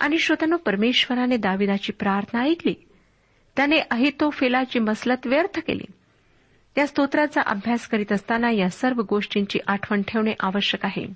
आणि 0.00 0.18
श्रोत्यानो 0.18 0.56
परमेश्वराने 0.56 1.36
दाविदाची 1.36 1.92
प्रार्थना 1.92 2.40
ऐकली. 2.40 2.74
त्याने 3.56 3.78
अहितोफेलाची 3.90 4.78
मसलत 4.78 5.26
व्यर्थ 5.26 5.58
केली. 5.58 5.84
त्या 6.76 6.86
स्तोत्राचा 6.86 7.40
अभ्यास 7.46 7.88
करीत 7.88 8.12
असताना 8.12 8.50
या 8.50 8.68
सर्व 8.68 9.02
गोष्टींची 9.02 9.58
आठवण 9.66 10.02
ठेवणे 10.08 10.32
आवश्यक 10.40 10.84
आहे. 10.84 11.06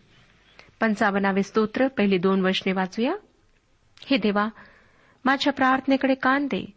पंचावनावे 0.81 1.43
स्तोत्र 1.43 1.89
पहिली 1.89 2.19
दोन 2.19 2.41
वचने 2.41 2.73
वाचूया. 2.73 3.15
हे 4.07 4.17
देवा 4.17 4.49
माझ्या 5.25 5.53
प्रार्थनेकडे 5.53 6.15
कान 6.15 6.47
दे. 6.47 6.73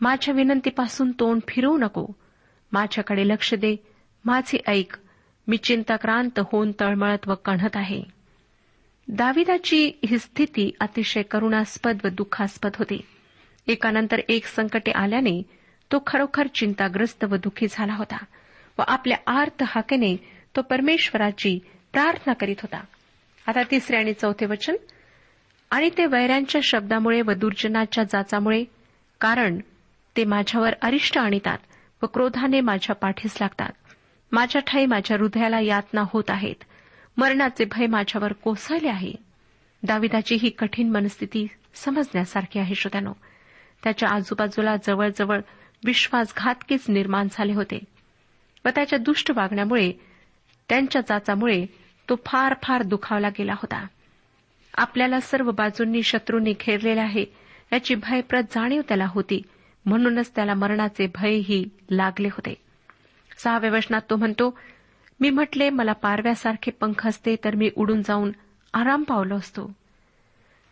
माझ्या 0.00 0.34
विनंतीपासून 0.34 1.12
तोंड 1.12 1.40
फिरवू 1.48 1.78
नको. 1.78 2.06
माझ्याकडे 2.72 3.28
लक्ष 3.28 3.54
दे. 3.54 3.76
माझे 4.24 4.58
ऐक. 4.66 4.96
मी 5.48 5.56
चिंताक्रांत 5.56 6.38
होऊन 6.38 6.72
तळमळत 6.80 7.28
व 7.28 7.34
कणत 7.34 7.76
आहे. 7.76 8.02
दाविदाची 9.08 9.92
ही 10.08 10.18
स्थिती 10.18 10.70
अतिशय 10.80 11.22
करुणास्पद 11.22 11.98
व 12.04 12.08
दुःखास्पद 12.08 12.70
होती. 12.78 13.00
एकानंतर 13.66 14.20
एक 14.28 14.44
संकटे 14.44 14.90
आल्याने 14.90 15.42
तो 15.92 16.02
खरोखर 16.06 16.46
चिंताग्रस्त 16.46 17.24
व 17.24 17.36
दुःखी 17.36 17.66
झाला 17.70 17.94
होता 17.94 18.24
व 18.78 18.82
आपल्या 18.88 19.18
आर्त 19.26 19.62
हाकेने 19.66 20.16
तो 20.56 20.62
परमेश्वराची 20.62 21.58
प्रार्थना 21.92 22.32
करीत 22.32 22.56
होता. 22.62 22.84
आता 23.46 23.62
तिसरे 23.62 23.96
आणि 23.96 24.12
चौथे 24.12 24.46
वचन. 24.46 24.76
आणि 25.70 25.90
ते 25.98 26.06
वैऱ्यांच्या 26.06 26.60
शब्दामुळे 26.64 27.22
व 27.22 27.32
दुर्जनाच्या 27.32 28.04
जाचामुळे 28.04 28.64
कारण 29.20 29.58
ते 30.16 30.24
माझ्यावर 30.24 30.72
अरिष्ट 30.82 31.18
आणतात 31.18 31.58
व 32.02 32.06
क्रोधाने 32.06 32.60
माझ्या 32.60 32.96
पाठीस 32.96 33.38
लागतात. 33.40 33.72
माझ्या 34.32 34.62
ठाई 34.62 34.86
माझ्या 34.86 35.16
हृदयाला 35.16 35.60
यातना 35.60 36.04
होत 36.12 36.24
आहेत. 36.28 36.64
मरणाचे 37.16 37.64
भय 37.64 37.86
माझ्यावर 37.86 38.32
कोसळले 38.32 38.88
आहे. 38.88 39.12
दाविदाची 39.82 40.34
ही 40.34 40.50
कठीण 40.50 40.88
मनस्थिती 40.88 41.46
समजण्यासारखी 41.74 42.58
आहे 42.58 42.74
श्रोत्यानो. 42.74 43.12
त्याच्या 43.84 44.08
आजूबाजूला 44.08 44.76
जवळजवळ 44.76 45.40
विश्वासघातकीच 45.84 46.84
निर्माण 46.88 47.28
झाले 47.32 47.54
होते 47.54 47.78
व 48.64 48.68
त्याच्या 48.74 48.98
दुष्ट 48.98 49.30
वागण्यामुळे 49.36 49.92
त्यांच्या 50.68 51.02
जाचामुळे 51.08 51.66
तो 52.08 52.14
फार 52.26 52.54
फार 52.62 52.82
दुखावला 52.82 53.28
गेला 53.28 53.52
होता. 53.52 53.86
आपल्याला 54.74 55.20
सर्व 55.20 55.50
बाजूंनी 55.50 56.02
शत्रूंनी 56.02 56.52
घेरलेला 56.52 57.02
आहे 57.02 57.24
याची 57.72 57.94
भयप्रद 57.94 58.44
जाणीव 58.44 58.80
त्याला 58.88 59.06
होती 59.08 59.42
म्हणूनच 59.86 60.34
त्याला 60.34 60.54
मरणाचे 60.54 61.06
भयही 61.06 61.68
लागले 61.90 62.28
होते. 62.28 62.54
सहाव्या 63.44 63.70
वचनात 63.70 64.00
तो 64.10 64.16
म्हणतो 64.16 64.58
मी 65.20 65.30
म्हटले 65.30 65.70
मला 65.70 65.92
पारव्यासारखे 65.92 66.70
पंख 66.70 67.06
असते 67.06 67.36
तर 67.44 67.54
मी 67.54 67.70
उडून 67.76 68.02
जाऊन 68.02 68.32
आराम 68.74 69.02
पावलो 69.02 69.36
असतो. 69.36 69.72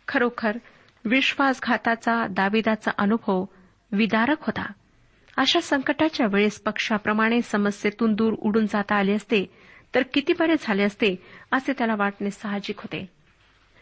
खरोखर 0.07 0.57
विश्वासघाताचा 1.05 2.27
दाविदाचा 2.27 2.91
अनुभव 2.97 3.45
विदारक 3.91 4.37
होता. 4.41 4.71
अशा 5.37 5.61
संकटाच्या 5.61 6.27
वेळेस 6.31 6.59
पक्षाप्रमाणे 6.59 7.41
समस्येतून 7.41 8.13
दूर 8.13 8.33
उडून 8.33 8.65
जाता 8.65 8.95
आले 8.95 9.13
असते 9.13 9.45
तर 9.95 10.03
किती 10.13 10.33
बरे 10.33 10.53
झाले 10.61 10.83
असते 10.83 11.15
असे 11.51 11.73
त्याला 11.73 11.95
वाटणे 11.95 12.31
साहजिक 12.31 12.79
होते. 12.79 13.09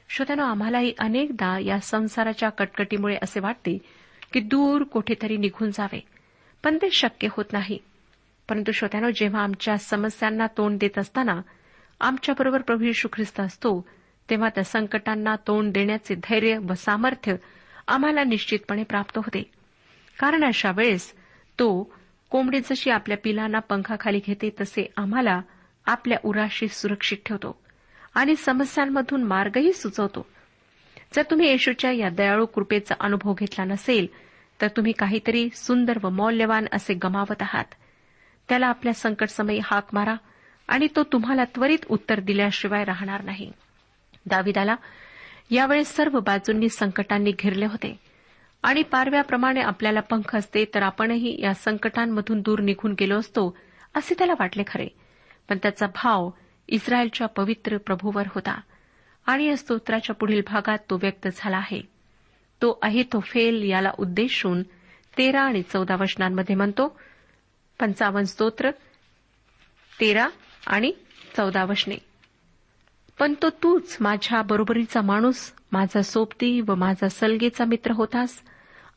श्रोत्यानो 0.10 0.44
आम्हालाही 0.44 0.94
अनेकदा 1.00 1.60
या 1.60 1.80
संसाराच्या 1.80 2.50
कटकटीमुळे 2.50 3.18
असे 3.22 3.40
वाटते 3.40 3.78
की 4.34 4.40
दूर 4.40 4.84
कुठेतरी 4.84 5.38
निघून 5.38 5.70
जावे. 5.70 6.00
पण 6.64 6.78
ते 6.78 6.90
शक्य 6.92 7.28
होत 7.32 7.46
नाही. 7.54 7.78
परंतु 8.50 8.72
श्रोत्यानो 8.72 9.10
जेव्हा 9.10 9.44
आमच्या 9.44 9.78
समस्यांना 9.78 10.48
तोंड 10.48 10.80
देत 10.80 11.00
असताना 11.00 11.42
आमच्याबरोबर 12.00 12.62
प्रभू 12.62 12.84
यशू 12.84 13.08
ख्रिस्त 13.14 13.40
असतो 13.40 13.88
तेव्हा 14.30 14.50
त्या 14.50 14.64
संकटांना 14.64 15.36
तोंड 15.36 15.74
देण्याचे 15.74 16.16
धैर्य 16.16 16.58
व 16.58 16.74
सामर्थ्य 16.74 17.36
आम्हाला 17.88 18.24
निश्चितपणे 18.24 18.84
प्राप्त 18.84 19.18
होते. 19.18 19.44
कारण 20.20 20.44
अशा 20.44 20.72
वेळेस 20.76 21.14
तो 21.60 21.94
कोंबडी 22.30 22.60
जशी 22.60 22.90
आपल्या 22.90 23.18
पिलांना 23.24 23.60
पंखाखाली 23.60 24.20
घेते 24.28 24.50
तसे 24.62 24.94
आम्हाला 24.98 25.42
आपल्या 25.86 26.18
उराशी 26.24 26.68
सुरक्षित 26.68 27.18
ठेवतो 27.26 27.62
आणि 28.16 28.36
समस्यांमधून 28.36 29.24
मार्गही 29.24 29.74
सुचवतो. 29.74 30.26
जर 31.14 31.22
तुम्ही 31.32 31.48
येशूच्या 31.48 31.92
या 31.92 32.10
दयाळू 32.10 32.46
कृपेचा 32.46 32.96
अनुभव 33.00 33.34
घेतला 33.34 33.66
नसेल 33.66 34.08
तर 34.62 34.68
तुम्ही 34.68 34.92
काहीतरी 34.92 35.50
सुंदर 35.54 35.98
व 36.04 36.10
मौल्यवान 36.10 36.66
असे 36.72 36.94
गमावत 36.94 37.42
आहात. 37.42 37.66
त्याला 38.50 38.68
आपल्या 38.68 38.94
संकटसमयी 38.94 39.60
हाक 39.64 39.88
मारा 39.94 40.16
आणि 40.68 40.88
तो 40.96 41.04
तुम्हाला 41.04 41.44
त्वरित 41.44 41.80
उत्तर 41.90 42.20
दिल्याशिवाय 42.20 42.84
राहणार 42.84 43.24
नाही. 43.24 43.52
दाविदाला 44.26 44.76
यावेळी 45.50 45.84
सर्व 45.84 46.20
बाजूंनी 46.20 46.70
संकटांनी 46.70 47.32
घेरले 47.40 47.66
होते. 47.66 48.05
आणि 48.66 48.84
पारव्याप्रमाणे 48.84 49.62
आपल्याला 49.62 50.00
पंख 50.00 50.36
असते 50.36 50.66
तर 50.66 50.82
आपणही 50.82 51.36
या 51.42 51.54
संकटांमधून 51.54 52.42
दूर 52.42 52.60
निघून 52.60 52.94
गेलो 53.00 53.20
असतो 53.20 53.58
असे 53.96 54.16
त्याला 54.18 54.34
वाटले 54.40 54.64
खरे. 54.68 54.88
पण 55.50 55.58
त्याचा 55.58 55.88
भाव 55.88 56.30
इस्रायलच्या 56.68 57.28
पवित्र 57.28 57.78
प्रभूवर 57.78 58.24
होता 58.28 58.62
आणि 59.26 59.46
या 59.46 59.58
स्तोत्राच्या 59.58 60.16
पुढील 60.16 60.42
भागात 60.48 60.78
तो 60.90 60.96
व्यक्त 60.96 61.28
झाला 61.36 61.58
आहे. 61.58 61.82
तो 62.62 62.80
आहे 62.82 63.04
तो 63.04 63.20
फेल 63.20 63.62
याला 63.70 63.92
उद्देशून 64.00 64.64
तेरा 65.18 65.42
आणि 65.42 65.62
चौदा 65.62 65.96
वचनांमध्ये 65.96 66.56
म्हणतो 66.56 67.00
पंचावन्न 67.80 68.26
स्तोत्र 68.26 68.70
तेरा 70.00 70.28
आणि 70.68 70.92
चौदा 71.38 71.64
वचने. 71.64 71.98
पण 73.20 73.34
तो 73.42 73.50
तूच 73.50 73.98
माझ्या 74.00 74.42
बरोबरीचा 74.42 75.02
माणूस 75.02 75.52
माझा 75.72 76.02
सोबती 76.02 76.62
व 76.62 76.76
माझा 76.76 77.08
सलगेचा 77.08 77.66
मित्र 77.66 77.92
होतास 77.92 78.42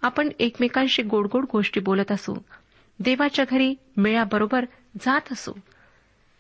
आपण 0.03 0.29
एकमेकांशी 0.39 1.03
गोडगोड 1.03 1.47
गोष्टी 1.53 1.81
बोलत 1.81 2.13
असू. 2.13 2.35
देवाच्या 3.01 3.45
घरी 3.51 3.75
मेळ्याबरोबर 3.97 4.65
जात 5.01 5.21
असू. 5.33 5.53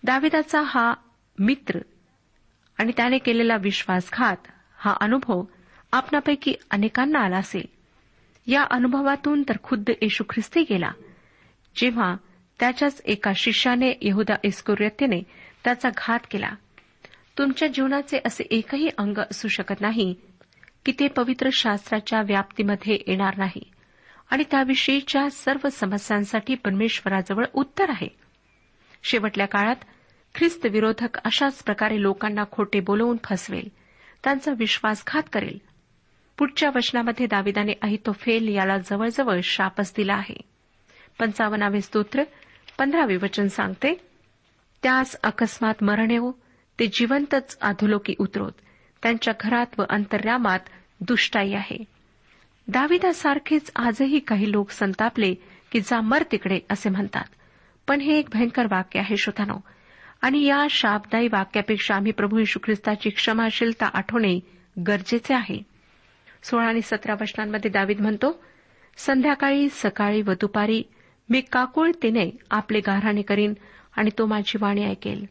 दाविदाचा 0.02 0.62
हा 0.62 0.94
मित्र 1.38 1.78
आणि 2.78 2.92
त्याने 2.96 3.18
केलेला 3.18 3.56
विश्वासघात 3.56 4.36
हा 4.76 4.96
अनुभव 5.00 5.44
आपणापैकी 5.92 6.54
अनेकांना 6.70 7.18
आला 7.18 7.36
असेल. 7.36 7.66
या 8.46 8.64
अनुभवातून 8.70 9.42
तर 9.42 9.56
खुद्द 9.62 9.90
येशू 10.02 10.24
ख्रिस्ती 10.30 10.62
गेला. 10.62 10.90
जेव्हा 11.76 12.16
त्याच्याच 12.60 13.02
एका 13.04 13.32
शिष्याने 13.36 13.98
यहुदा 14.02 14.34
इस्कुर्यतेने 14.44 15.22
त्याचा 15.64 15.88
घात 15.96 16.20
केला. 16.30 16.50
तुमच्या 17.38 17.68
जीवनाचे 17.68 18.18
असे 18.26 18.44
एकही 18.50 18.88
अंग 18.98 19.18
असू 19.18 19.48
शकत 19.48 19.80
नाही. 19.80 20.14
की 20.88 20.92
ते 21.00 21.08
पवित्र 21.08 21.48
शास्त्राच्या 21.52 22.22
व्याप्तीमध्ये 22.22 22.98
येणार 23.06 23.34
नाही. 23.36 23.72
आणि 24.30 24.44
त्याविषयीच्या 24.50 25.30
सर्व 25.30 25.68
समस्यांसाठी 25.68 26.54
परमेश्वराजवळ 26.54 27.44
उत्तर 27.52 27.90
आहे. 27.90 28.08
शेवटल्या 29.02 29.46
काळात 29.46 29.76
ख्रिस्त 30.34 30.66
विरोधक 30.66 31.18
अशाच 31.24 31.62
प्रकारे 31.62 32.02
लोकांना 32.02 32.44
खोटे 32.52 32.80
बोलवून 32.80 33.16
फसवेल. 33.24 33.68
त्यांचा 34.24 34.52
विश्वासघात 34.58 35.22
करेल. 35.32 35.58
पुढच्या 36.38 36.70
वचनामध्ये 36.74 37.26
दाविदाने 37.26 37.72
अहितोफेल 37.82 38.48
याला 38.48 38.78
जवळजवळ 38.78 39.40
शापच 39.42 39.92
दिला 39.96 40.14
आहे. 40.14 40.40
पंचावन्नावे 41.18 41.80
स्तोत्र 41.80 42.22
पंधरावे 42.78 43.16
वचन 43.16 43.46
सांगते 43.46 44.00
त्यास 44.82 45.16
अकस्मात 45.22 45.74
मरण 45.82 46.10
येवो 46.10 46.32
ते 46.78 46.86
जिवंतच 46.86 47.58
अधोलोकी 47.60 48.14
उतरोत. 48.18 48.52
त्यांच्या 49.02 49.34
घरात 49.40 49.66
व 49.78 49.82
अंतर्यामात 49.90 50.60
दुष्टाई 51.00 51.52
आहे. 51.52 51.84
दाविदासारखेच 52.68 53.70
आजही 53.76 54.18
काही 54.18 54.52
लोक 54.52 54.70
संतापले 54.70 55.34
की 55.72 55.80
जा 55.80 56.00
मर 56.00 56.22
तिकडे 56.32 56.60
असे 56.70 56.90
म्हणतात. 56.90 57.24
पण 57.88 58.00
हे 58.00 58.18
एक 58.18 58.28
भयंकर 58.32 58.66
वाक्य 58.70 59.00
आहे 59.00 59.16
श्रोतानो. 59.16 59.56
आणि 60.22 60.44
या 60.44 60.66
शापदायी 60.70 61.28
वाक्यापेक्षा 61.28 61.94
आम्ही 61.94 62.12
प्रभू 62.12 62.38
यशू 62.38 62.58
ख्रिस्ताची 62.64 63.10
क्षमाशीलता 63.10 63.86
आठवणे 63.86 64.40
गरजेचे 64.86 65.34
आहे. 65.34 65.62
सोळा 66.42 66.66
आणि 66.66 66.80
सतरा 66.82 67.14
वचनांमध्ये 67.20 67.70
दावीद 67.70 68.00
म्हणतो 68.00 68.44
संध्याकाळी 68.96 69.68
सकाळी 69.68 70.22
व 70.22 70.32
दुपारी 70.32 70.82
मी 71.30 71.40
काकुळतीने 71.40 72.36
आपले 72.50 72.80
गारहाणे 72.80 73.22
करीन 73.22 73.54
आणि 73.96 74.10
तो 74.18 74.26
माझी 74.26 74.58
वाणी 74.60 74.84
ऐकेल. 74.84 75.26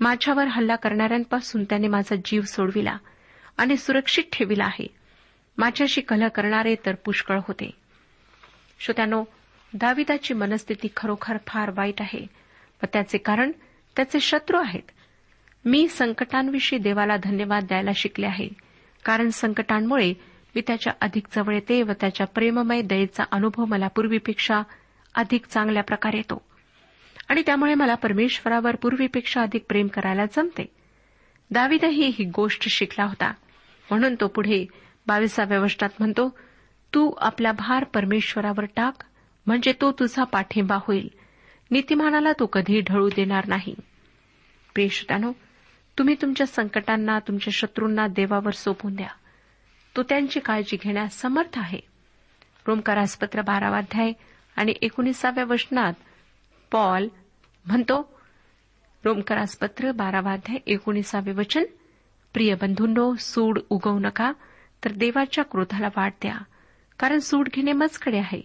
माझ्यावर 0.00 0.46
हल्ला 0.46 0.76
करणाऱ्यांपासून 0.76 1.64
त्याने 1.64 1.88
माझा 1.88 2.16
जीव 2.24 2.40
सोडविला. 2.40 2.96
आणि 3.56 3.76
सुरक्षित 3.76 4.24
ठेविला 4.32 4.64
आहे. 4.64 4.86
माझ्याशी 5.58 6.00
कलह 6.00 6.28
करणारे 6.28 6.74
तर 6.86 6.94
पुष्कळ 6.94 7.38
होते. 7.38 7.70
श्रोत्यानो 8.80 9.24
दाविदाची 9.74 10.34
मनस्थिती 10.34 10.88
खरोखर 10.96 11.36
फार 11.46 11.70
वाईट 11.70 12.00
आहे. 12.00 12.26
व 12.82 12.86
त्याचे 12.92 13.18
कारण 13.18 13.52
त्याचे 13.96 14.20
शत्रू 14.20 14.56
आहेत. 14.56 14.90
मी 15.64 15.88
संकटांविषयी 15.88 16.78
देवाला 16.78 17.16
धन्यवाद 17.16 17.64
द्यायला 17.64 17.90
शिकले 17.94 18.26
आहे. 18.26 18.48
कारण 19.04 19.28
संकटांमुळे 19.28 20.14
मी 20.54 20.60
त्याच्या 20.66 20.92
अधिक 21.00 21.26
जवळ 21.36 21.54
येते 21.54 21.82
व 21.82 21.92
त्याच्या 22.00 22.26
प्रेममय 22.26 22.82
दयेचा 22.82 23.24
अनुभव 23.30 23.64
मला 23.64 23.88
पूर्वीपेक्षा 23.88 24.62
अधिक 25.14 25.46
चांगल्या 25.46 25.82
प्रकारे 25.82 26.16
येतो. 26.16 26.42
आणि 27.28 27.42
त्यामुळे 27.46 27.74
मला 27.74 27.94
परमेश्वरावर 27.94 28.76
पूर्वीपेक्षा 28.76 29.42
अधिक 29.42 29.64
प्रेम 29.68 29.86
करायला 29.86 30.24
जमते. 30.26 30.81
दाविदही 31.52 32.06
ही 32.06 32.24
गोष्ट 32.24 32.68
शिकला 32.68 33.04
होता. 33.04 33.32
म्हणून 33.90 34.14
तो 34.14 34.28
पुढे 34.28 34.66
बावीसाव्या 35.06 35.60
वर्षात 35.60 35.88
म्हणतो 35.98 36.38
तू 36.94 37.12
आपला 37.18 37.52
भार 37.52 37.84
परमेश्वरावर 37.84 38.64
टाक 38.64 38.94
म्हणजे 39.46 39.72
तो 39.80 39.92
तुझा 39.92 40.24
पाठिंबा 40.24 40.78
होईल. 40.80 41.08
नीतिमानाला 41.70 42.32
तो 42.32 42.46
कधी 42.46 42.80
ढळू 42.80 43.08
देणार 43.08 43.48
नाही. 43.48 43.74
प्रियश्रोतानो 44.74 45.32
तुम्ही 45.98 46.14
तुमच्या 46.22 46.46
संकटांना 46.46 47.18
तुमच्या 47.18 47.50
शत्रूंना 47.54 48.06
देवावर 48.06 48.50
सोपून 48.50 48.94
द्या. 48.94 49.08
तो 49.96 50.02
त्यांची 50.02 50.40
काळजी 50.40 50.76
घेण्यास 50.84 51.20
समर्थ 51.20 51.58
आहे. 51.58 51.80
रोमकारासपत्र 52.66 53.42
बारावाध्याय 53.42 54.12
आणि 54.56 54.74
एकोणीसाव्या 54.82 55.44
वचनात 55.44 55.92
पॉल 56.72 57.08
म्हणतो 57.66 58.18
रोमकरासपत्र 59.04 59.92
बारावाध्याय 59.92 60.58
एकोणीसावे 60.66 61.32
वचन. 61.32 61.64
प्रिय 62.32 62.54
बंधूंनो 62.54 63.14
सूड 63.18 63.58
उगवू 63.70 63.98
नका 63.98 64.32
तर 64.84 64.92
देवाच्या 64.92 65.44
क्रोधाला 65.44 65.88
वाट 65.96 66.14
द्या 66.22 66.34
कारण 66.98 67.18
सूड 67.18 67.48
घेणे 67.54 67.72
मजकडे 67.72 68.18
आहे. 68.18 68.42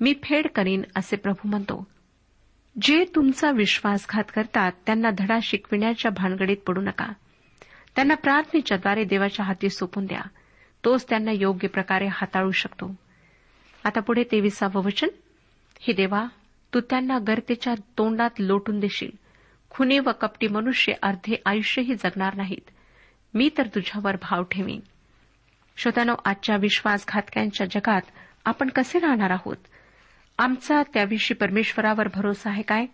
मी 0.00 0.14
फेड 0.24 0.46
करीन 0.54 0.82
असे 0.96 1.16
प्रभू 1.16 1.48
म्हणतो. 1.48 1.86
जे 2.82 3.04
तुमचा 3.14 3.50
विश्वासघात 3.50 4.24
करतात 4.34 4.72
त्यांना 4.86 5.10
धडा 5.18 5.38
शिकविण्याच्या 5.42 6.10
भानगडीत 6.10 6.56
पडू 6.56 6.80
नका. 6.80 7.12
त्यांना 7.96 8.14
प्रार्थनेच्याद्वारे 8.14 9.04
देवाच्या 9.04 9.44
हाती 9.44 9.68
सोपून 9.68 10.06
द्या. 10.06 10.20
तोच 10.84 11.08
त्यांना 11.08 11.32
योग्य 11.32 11.68
प्रकारे 11.68 12.06
हाताळू 12.06 12.50
शकतो. 12.50 12.94
आता 13.84 14.00
पुढे 14.00 14.24
तेविसावं 14.32 14.84
वचन. 14.84 15.08
हे 15.80 15.92
देवा 15.92 16.24
तू 16.74 16.80
त्यांना 16.80 17.18
गर्तेच्या 17.18 17.74
तोंडात 17.98 18.30
लोटून 18.38 18.80
देशील. 18.80 19.10
खुने 19.76 19.98
व 19.98 20.10
कपटी 20.20 20.48
मनुष्य 20.48 20.92
अर्धे 21.02 21.42
आयुष्यही 21.46 21.94
जगणार 21.94 22.34
नाहीत. 22.34 22.70
मी 23.34 23.50
तर 23.58 23.66
तुझ्यावर 23.66 24.16
भाव 24.16 24.42
ठेवीन. 24.42 24.80
श्रोत्यानो 25.76 26.14
आजच्या 26.24 26.56
विश्वासघातक्यांच्या 26.56 27.66
जगात 27.66 28.00
आपण 28.44 28.68
कसे 28.68 28.98
राहणार 28.98 29.30
आहोत? 29.30 29.56
आमचा 30.38 30.82
त्याविषयी 30.94 31.34
परमेश्वरावर 31.34 32.08
भरोसा 32.14 32.50
आहे 32.50 32.62
काय? 32.62 32.86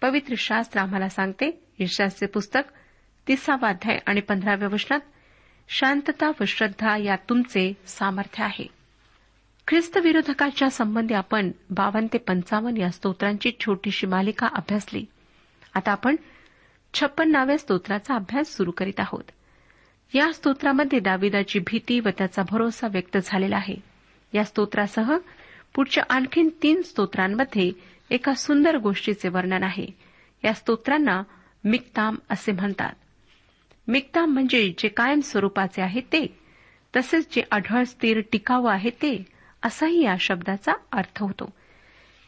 पवित्र 0.00 0.34
शास्त्र 0.38 0.80
आम्हाला 0.80 1.08
सांगते 1.08 1.64
यशाचे 1.78 2.26
पुस्तक 2.26 2.60
तिसावा 3.28 3.68
अध्याय 3.68 3.98
आणि 4.06 4.20
पंधराव्या 4.20 4.68
वचनात 4.68 5.00
शांतता 5.68 6.28
व 6.28 6.44
श्रद्धा 6.46 6.96
या 6.96 7.16
तुमचे 7.16 7.72
सामर्थ्य 7.86 8.44
आहे. 8.44 8.66
ख्रिस्त 9.68 9.98
विरोधकाच्या 9.98 10.70
संबंधी 10.70 11.14
आपण 11.14 11.50
बावन्न 11.70 12.06
ते 12.12 12.18
पंचावन्न 12.18 12.76
या 12.76 12.90
स्तोत्रांची 12.90 13.50
छोटीशी 13.60 14.06
मालिका 14.06 14.46
अभ्यासली. 14.46 15.04
आता 15.76 15.92
आपण 15.92 16.16
छप्पन्नाव्या 16.94 17.58
स्तोत्राचा 17.58 18.14
अभ्यास 18.14 18.56
सुरू 18.56 18.70
करीत 18.70 19.00
आहोत. 19.00 19.24
या 20.14 20.32
स्तोत्रामध्ये 20.32 21.00
दाविदाची 21.00 21.58
भीती 21.58 22.00
व 22.00 22.08
त्याचा 22.18 22.42
भरोसा 22.50 22.86
व्यक्त 22.86 23.18
झालेला 23.24 23.56
आहे. 23.56 23.74
या 24.34 24.44
स्तोत्रासह 24.44 25.16
पुढच्या 25.74 26.04
आणखीन 26.10 26.48
तीन 26.62 26.82
स्तोत्रांमध्ये 26.82 27.72
एका 28.10 28.34
सुंदर 28.34 28.76
गोष्टीचे 28.76 29.28
वर्णन 29.28 29.62
आहे. 29.62 29.86
या 30.44 30.52
स्तोत्रांना 30.52 31.22
मिक्ताम 31.64 32.16
असे 32.30 32.52
म्हणतात. 32.52 32.92
मिक्ताम 33.88 34.30
म्हणजे 34.30 34.74
जे 34.78 34.88
कायम 34.88 35.20
स्वरूपाचे 35.20 35.82
आहे 35.82 36.00
ते 36.00 36.38
तसेच 36.96 37.34
जे 37.34 37.42
आढळ 37.50 37.82
स्थिर 37.82 38.20
टिकाऊ 38.32 38.64
आहे 38.64 38.90
ते 38.90 39.26
असाही 39.62 40.04
या 40.04 40.16
शब्दाचा 40.20 40.72
अर्थ 40.92 41.22
होतो. 41.22 41.50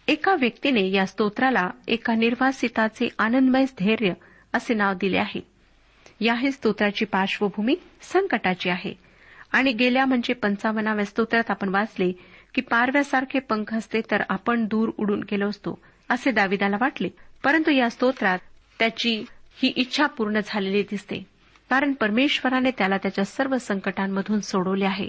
एका 0.08 0.34
व्यक्तीने 0.34 0.90
या 0.90 1.06
स्तोत्राला 1.06 1.70
एका 1.88 2.14
निर्वासिताचे 2.14 3.08
आनंदमय 3.18 3.64
धैर्य 3.78 4.12
असे 4.52 4.74
नाव 4.74 4.94
दिले 4.94 5.18
आहे. 5.18 5.40
या 6.20 6.34
हे 6.34 6.52
स्तोत्राची 6.52 7.04
पार्श्वभूमी 7.04 7.76
संकटाची 8.02 8.70
आहे. 8.70 8.94
आणि 9.52 9.72
गेल्या 9.72 10.06
म्हणजे 10.06 10.34
पंचावन्नाव्या 10.34 11.04
स्तोत्रात 11.04 11.50
आपण 11.50 11.68
वाचले 11.68 12.12
की 12.54 12.60
पारव्यासारखे 12.60 13.38
पंख 13.38 13.74
असते 13.74 14.00
तर 14.00 14.22
आपण 14.28 14.64
दूर 14.64 14.90
उडून 14.98 15.20
गेलो 15.20 15.48
असतो 15.48 15.78
असे 16.08 16.30
दाविदाला 16.30 16.76
वाटले. 16.80 17.08
परंतु 17.44 17.70
या 17.70 17.90
स्तोत्रात 17.90 18.38
त्याची 18.78 19.24
ही 19.62 19.72
इच्छा 19.76 20.06
पूर्ण 20.06 20.40
झालेली 20.46 20.82
दिसते. 20.82 21.18
कारण 21.70 21.92
परमेश्वराने 21.92 22.70
त्याला 22.70 22.96
त्याच्या 22.96 23.24
सर्व 23.24 23.58
संकटांमधून 23.58 24.40
सोडवले 24.40 24.84
आहे. 24.84 25.08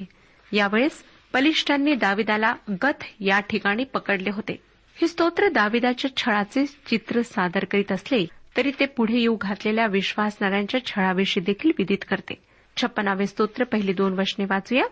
यावेळेस 0.53 1.03
बलिष्ठांनी 1.33 1.95
दाविदाला 1.95 2.55
गथ 2.83 3.03
या 3.19 3.39
ठिकाणी 3.39 3.83
पकडले 3.83 4.29
होते. 4.29 4.68
हे 5.01 5.07
स्तोत्र 5.07 5.49
दाविदाच्या 5.49 6.17
छळाचे 6.17 6.65
चित्र 6.65 7.21
सादर 7.21 7.65
करीत 7.65 7.91
असले 7.91 8.25
तरी 8.57 8.71
ते 8.79 8.85
पुढे 8.85 9.17
येऊ 9.17 9.37
घातलेल्या 9.41 9.87
विश्वासणाऱ्यांच्या 9.87 10.85
छळाविषयी 10.85 11.43
देखील 11.43 11.71
विदित 11.77 11.97
करते. 12.09 12.33
छप्पनावे 12.77 13.25
स्तोत्र 13.27 13.63
पहिली 13.63 13.93
दोन 13.93 14.19
वचने 14.19 14.45
वाचूया. 14.45 14.83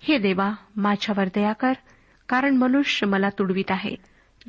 हे 0.00 0.18
देवा 0.18 0.52
माझ्यावर 0.76 1.24
दया 1.34 1.52
कर 1.52 1.72
कारण 2.28 2.56
मनुष्य 2.56 3.06
मला 3.06 3.28
तुडवीत 3.28 3.70
आहे. 3.70 3.94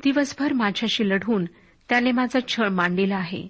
दिवसभर 0.04 0.52
माझ्याशी 0.52 1.08
लढून 1.08 1.44
त्याने 1.88 2.12
माझा 2.12 2.38
छळ 2.48 2.68
मांडलेला 2.68 3.16
आहे. 3.16 3.48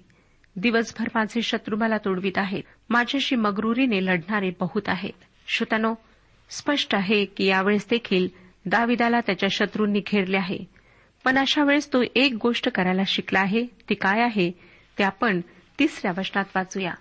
दिवसभर 0.55 1.05
माझे 1.15 1.41
शत्रू 1.41 1.75
मला 1.75 1.97
तुडवीत 1.97 2.37
आहेत. 2.37 2.63
माझ्याशी 2.89 3.35
मगरुरीने 3.35 4.05
लढणारे 4.05 4.49
बहुत 4.59 4.89
आहेत. 4.89 5.23
श्रोतानो 5.47 5.93
स्पष्ट 6.49 6.95
आहे 6.95 7.25
की 7.25 7.45
यावेळेस 7.45 7.87
देखील 7.89 8.27
दाविदाला 8.65 9.19
त्याच्या 9.19 9.49
शत्रूंनी 9.51 10.01
घेरले 10.07 10.37
आहे. 10.37 10.82
पण 11.23 11.37
अशा 11.37 11.63
वेळेस 11.63 11.93
तो 11.93 12.03
एक 12.15 12.33
गोष्ट 12.41 12.69
करायला 12.69 13.01
शिकला 13.07 13.39
आहे. 13.39 13.65
ती 13.89 13.95
काय 13.95 14.21
आहे? 14.21 14.51
ते 14.97 15.03
आपण 15.03 15.41
तिसऱ्या 15.79 16.11
वचनात 16.17 16.45
वाचूया. 16.55 16.93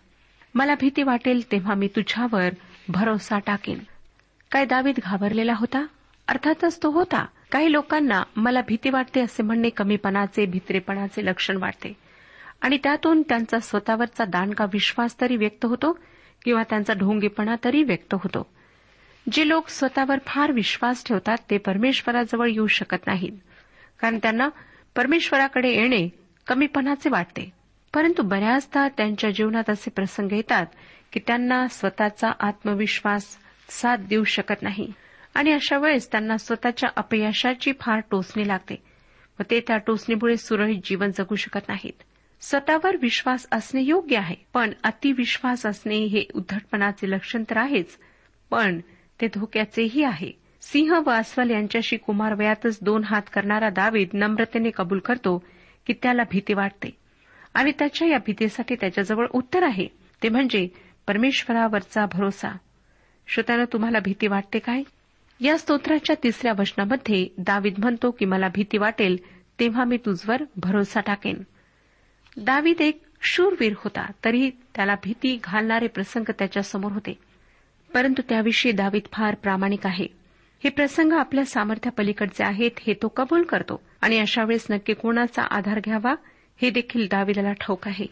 मला 0.55 0.75
भीती 0.75 1.03
वाटेल 1.03 1.53
तेव्हा 1.53 1.75
मी 1.75 1.89
तुझ्यावर 1.89 2.49
भरोसा 2.89 3.39
टाकेन. 3.39 3.79
काय 4.51 4.65
दावीद 4.65 4.99
घाबरलेला 5.03 5.53
होता? 5.57 5.87
अर्थातच 6.29 6.83
तो 6.83 6.91
होता. 6.91 7.27
काही 7.53 7.73
लोकांना 7.73 8.23
मला 8.37 8.61
भीती 8.69 8.91
वाटते 8.91 9.21
असे 9.21 9.43
म्हणणे 9.43 9.71
कमीपणाचे 9.71 10.47
भित्रेपणाचे 10.47 11.25
लक्षण 11.25 11.57
वाटते. 11.57 11.97
आणि 12.61 12.79
त्यातून 12.85 13.23
त्यांचा 13.23 13.59
स्वतःवरचा 13.59 14.25
दानका 14.25 14.65
विश्वास 14.65 15.21
तरी 15.21 15.37
व्यक्त 15.37 15.65
होतो 15.65 15.99
किंवा 16.45 16.63
त्यांचा 16.63 16.95
ढोंगेपणा 16.95 17.55
तरी 17.65 17.83
व्यक्त 17.83 18.15
होतो. 18.15 18.47
जे 19.33 19.49
लोक 19.49 19.69
स्वतःवर 19.69 20.17
फार 20.27 20.53
विश्वास 20.53 21.05
ठेवतात 21.07 21.37
ते 21.51 21.59
परमेश्वराजवळ 21.59 22.49
येऊ 22.51 22.67
शकत 22.67 23.07
नाहीत. 23.07 23.33
कारण 24.03 24.19
त्यांना 24.19 24.49
परमेश्वराकडे 24.97 25.69
येणे 25.69 26.09
कमीपणाचे 26.47 27.11
वाटते. 27.11 27.53
परंतु 27.95 28.23
बऱ्याचदा 28.23 28.88
त्यांच्या 28.88 29.31
जीवनात 29.31 29.71
असे 29.71 29.91
प्रसंग 29.91 30.33
येतात 30.33 30.67
की 31.12 31.21
त्यांना 31.27 31.67
स्वतःचा 31.67 32.31
आत्मविश्वास 32.41 33.38
साथ 33.69 33.97
देऊ 33.97 34.25
शकत 34.25 34.62
नाही. 34.62 34.93
आणि 35.35 35.53
अशा 35.53 35.79
वेळेस 35.79 36.12
त्यांना 36.12 36.37
स्वतःच्या 36.37 36.91
अपयशाची 36.97 37.73
फार 37.81 38.01
टोचणी 38.11 38.49
लागते. 38.49 38.83
व 39.41 39.43
ते 39.51 39.61
त्या 39.61 39.79
टोचणीमुळे 39.79 40.37
सुरळीत 40.37 40.81
जीवन 40.85 41.11
जगू 41.11 41.35
शकत 41.35 41.61
नाहीत. 41.69 42.03
स्वतःवर 42.41 42.97
विश्वास 42.97 43.47
असणे 43.53 43.83
योग्य 43.83 44.17
आहे 44.17 44.37
पण 44.55 44.73
अतिविश्वास 44.85 45.67
असणे 45.67 45.99
हे 45.99 46.25
उद्धटपणाचे 46.35 47.11
लक्षण 47.11 47.45
तर 47.51 47.57
आहेच 47.57 47.99
पण 48.51 48.81
ते 49.21 49.27
धोक्याचेही 49.27 50.05
आहे. 50.05 50.42
सिंह 50.62 51.01
व 51.07 51.11
अस्वल 51.11 51.51
यांच्याशी 51.51 51.96
कुमार 51.96 52.35
वयातच 52.35 52.79
दोन 52.83 53.05
हात 53.05 53.22
करणारा 53.33 53.68
दावीद 53.68 54.09
नम्रतेने 54.14 54.70
कबूल 54.75 54.98
करतो 54.98 55.44
की 55.87 55.92
त्याला 55.92 56.22
भीती 56.31 56.55
वाटते. 56.55 56.90
आणि 57.55 57.72
त्याच्या 57.79 58.09
या 58.09 58.18
भीतीसाठी 58.18 58.75
त्याच्याजवळ 58.75 59.27
उत्तर 59.33 59.62
आहे. 59.62 59.87
ते 60.22 60.29
म्हणजे 60.29 60.68
परमेश्वरावरचा 61.07 62.07
भरोसा. 62.12 62.57
श्रोत्यानं 63.27 63.64
तुम्हाला 63.72 63.98
भीती 64.05 64.27
वाटते 64.27 64.59
काय? 64.59 64.83
या 65.40 65.59
स्तोत्राच्या 65.59 66.16
तिसऱ्या 66.22 66.53
वचनामध्ये 66.59 67.29
दावीद 67.38 67.75
म्हणतो 67.79 68.11
की 68.11 68.25
मला 68.25 68.48
भीती 68.55 68.79
वाटेल 68.79 69.16
तेव्हा 69.61 69.85
मी 69.85 69.96
तुझवर 69.96 70.42
भरोसा 70.57 71.01
टाकेन. 71.01 71.42
दावीद 72.37 72.81
एक 72.81 73.03
शूरवीर 73.22 73.72
होता 73.77 74.11
तरी 74.25 74.51
त्याला 74.51 74.94
भीती 74.94 75.40
घालणारे 75.44 75.87
प्रसंग 75.87 76.31
त्याच्यासमोर 76.38 76.92
होते. 76.92 77.18
परंतु 77.94 78.22
त्याविषयी 78.29 78.72
दावीद 78.72 79.03
फार 79.12 79.35
प्रामाणिक 79.35 79.87
आहे. 79.87 80.22
हे 80.64 80.70
प्रसंग 80.70 81.12
आपल्या 81.12 81.44
सामर्थ्यापलीकडचे 81.44 82.44
आहेत 82.44 82.70
हे 82.87 82.94
तो 82.94 83.09
कबूल 83.09 83.42
करतो. 83.42 83.83
आणि 84.01 84.18
अशा 84.18 84.44
वेळेस 84.44 84.66
नक्की 84.70 84.94
कोणाचा 84.94 85.42
आधार 85.42 85.81
घ्यावा 85.85 86.14
हे 86.62 86.70
देखील 86.70 87.07
दाविदाला 87.11 87.53
ठाऊक 87.53 87.88
आहे. 87.88 88.07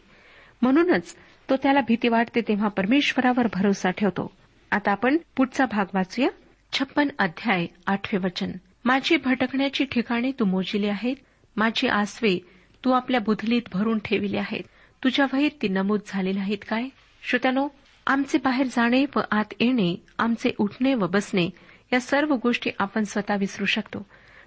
म्हणूनच 0.63 1.17
तो 1.51 1.57
त्याला 1.57 1.81
भीती 1.81 2.09
वाटते 2.09 2.41
तेव्हा 2.41 2.69
परमेश्वरावर 2.69 3.47
भरोसा 3.55 3.91
ठेवतो. 3.91 4.33
आता 4.71 4.93
आपण 4.93 5.17
पुढचा 5.37 5.65
भाग 5.65 5.85
वाचूया. 5.95 6.29
छप्पन 6.73 7.09
अध्याय 7.19 7.67
आठवे 7.87 8.19
वचन. 8.19 8.51
माझी 8.85 9.17
भटकण्याची 9.17 9.85
ठिकाणे 9.85 10.31
तू 10.31 10.45
मोजिली 10.45 10.89
आहेत. 10.89 11.17
माझी 11.57 11.89
आसवे 11.89 12.39
तू 12.85 12.91
आपल्या 12.91 13.21
बुधलीत 13.21 13.63
भरून 13.73 13.99
ठेविली 13.99 14.37
आहेत. 14.37 14.63
तुझ्या 15.05 15.27
वहीत 15.33 15.51
ती 15.63 15.69
नमूद 15.69 16.01
झालेली 16.07 16.39
आहेत 16.39 16.59
काय? 16.69 16.85
श्रोत्यानो 17.23 17.69
आमचे 18.07 18.39
बाहेर 18.39 18.67
जाणे 18.67 19.05
व 19.17 19.21
आत 19.31 19.45
येणे 19.61 20.05
आमचे 20.19 20.51
उठणे 20.59 20.95
व 20.95 21.07
बसणे 21.07 21.51
या 21.93 22.01
सर्व 22.01 22.35
गोष्टी 22.35 22.71
आपण 22.79 23.05
स्वतः 23.05 23.37
विसरू 23.37 23.65
शकतो. 23.65 24.07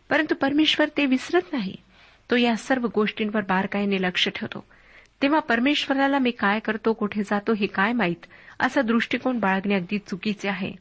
परंतु 0.10 0.36
परमेश्वर 0.36 0.88
ते 0.98 1.06
विसरत 1.06 1.54
नाही. 1.54 1.76
तो 2.32 2.36
या 2.36 2.56
सर्व 2.56 2.88
गोष्टींवर 2.96 3.42
बारकाईने 3.42 4.02
लक्ष 4.02 4.30
ठेवतो. 4.30 4.66
तेव्हा 5.22 5.40
परमेश्वराला 5.40 6.20
मी 6.20 6.32
काय 6.32 6.60
करतो 6.60 6.94
कुठे 6.94 7.24
जातो 7.24 7.54
हे 7.54 7.68
काय 7.68 7.94
माहीत? 7.94 8.26
असा 8.60 8.82
दृष्टिकोन 8.82 9.40
बाळगणे 9.40 9.76
अगदी 9.76 9.98
चुकीचे 9.98 10.50
आहे. 10.50 10.72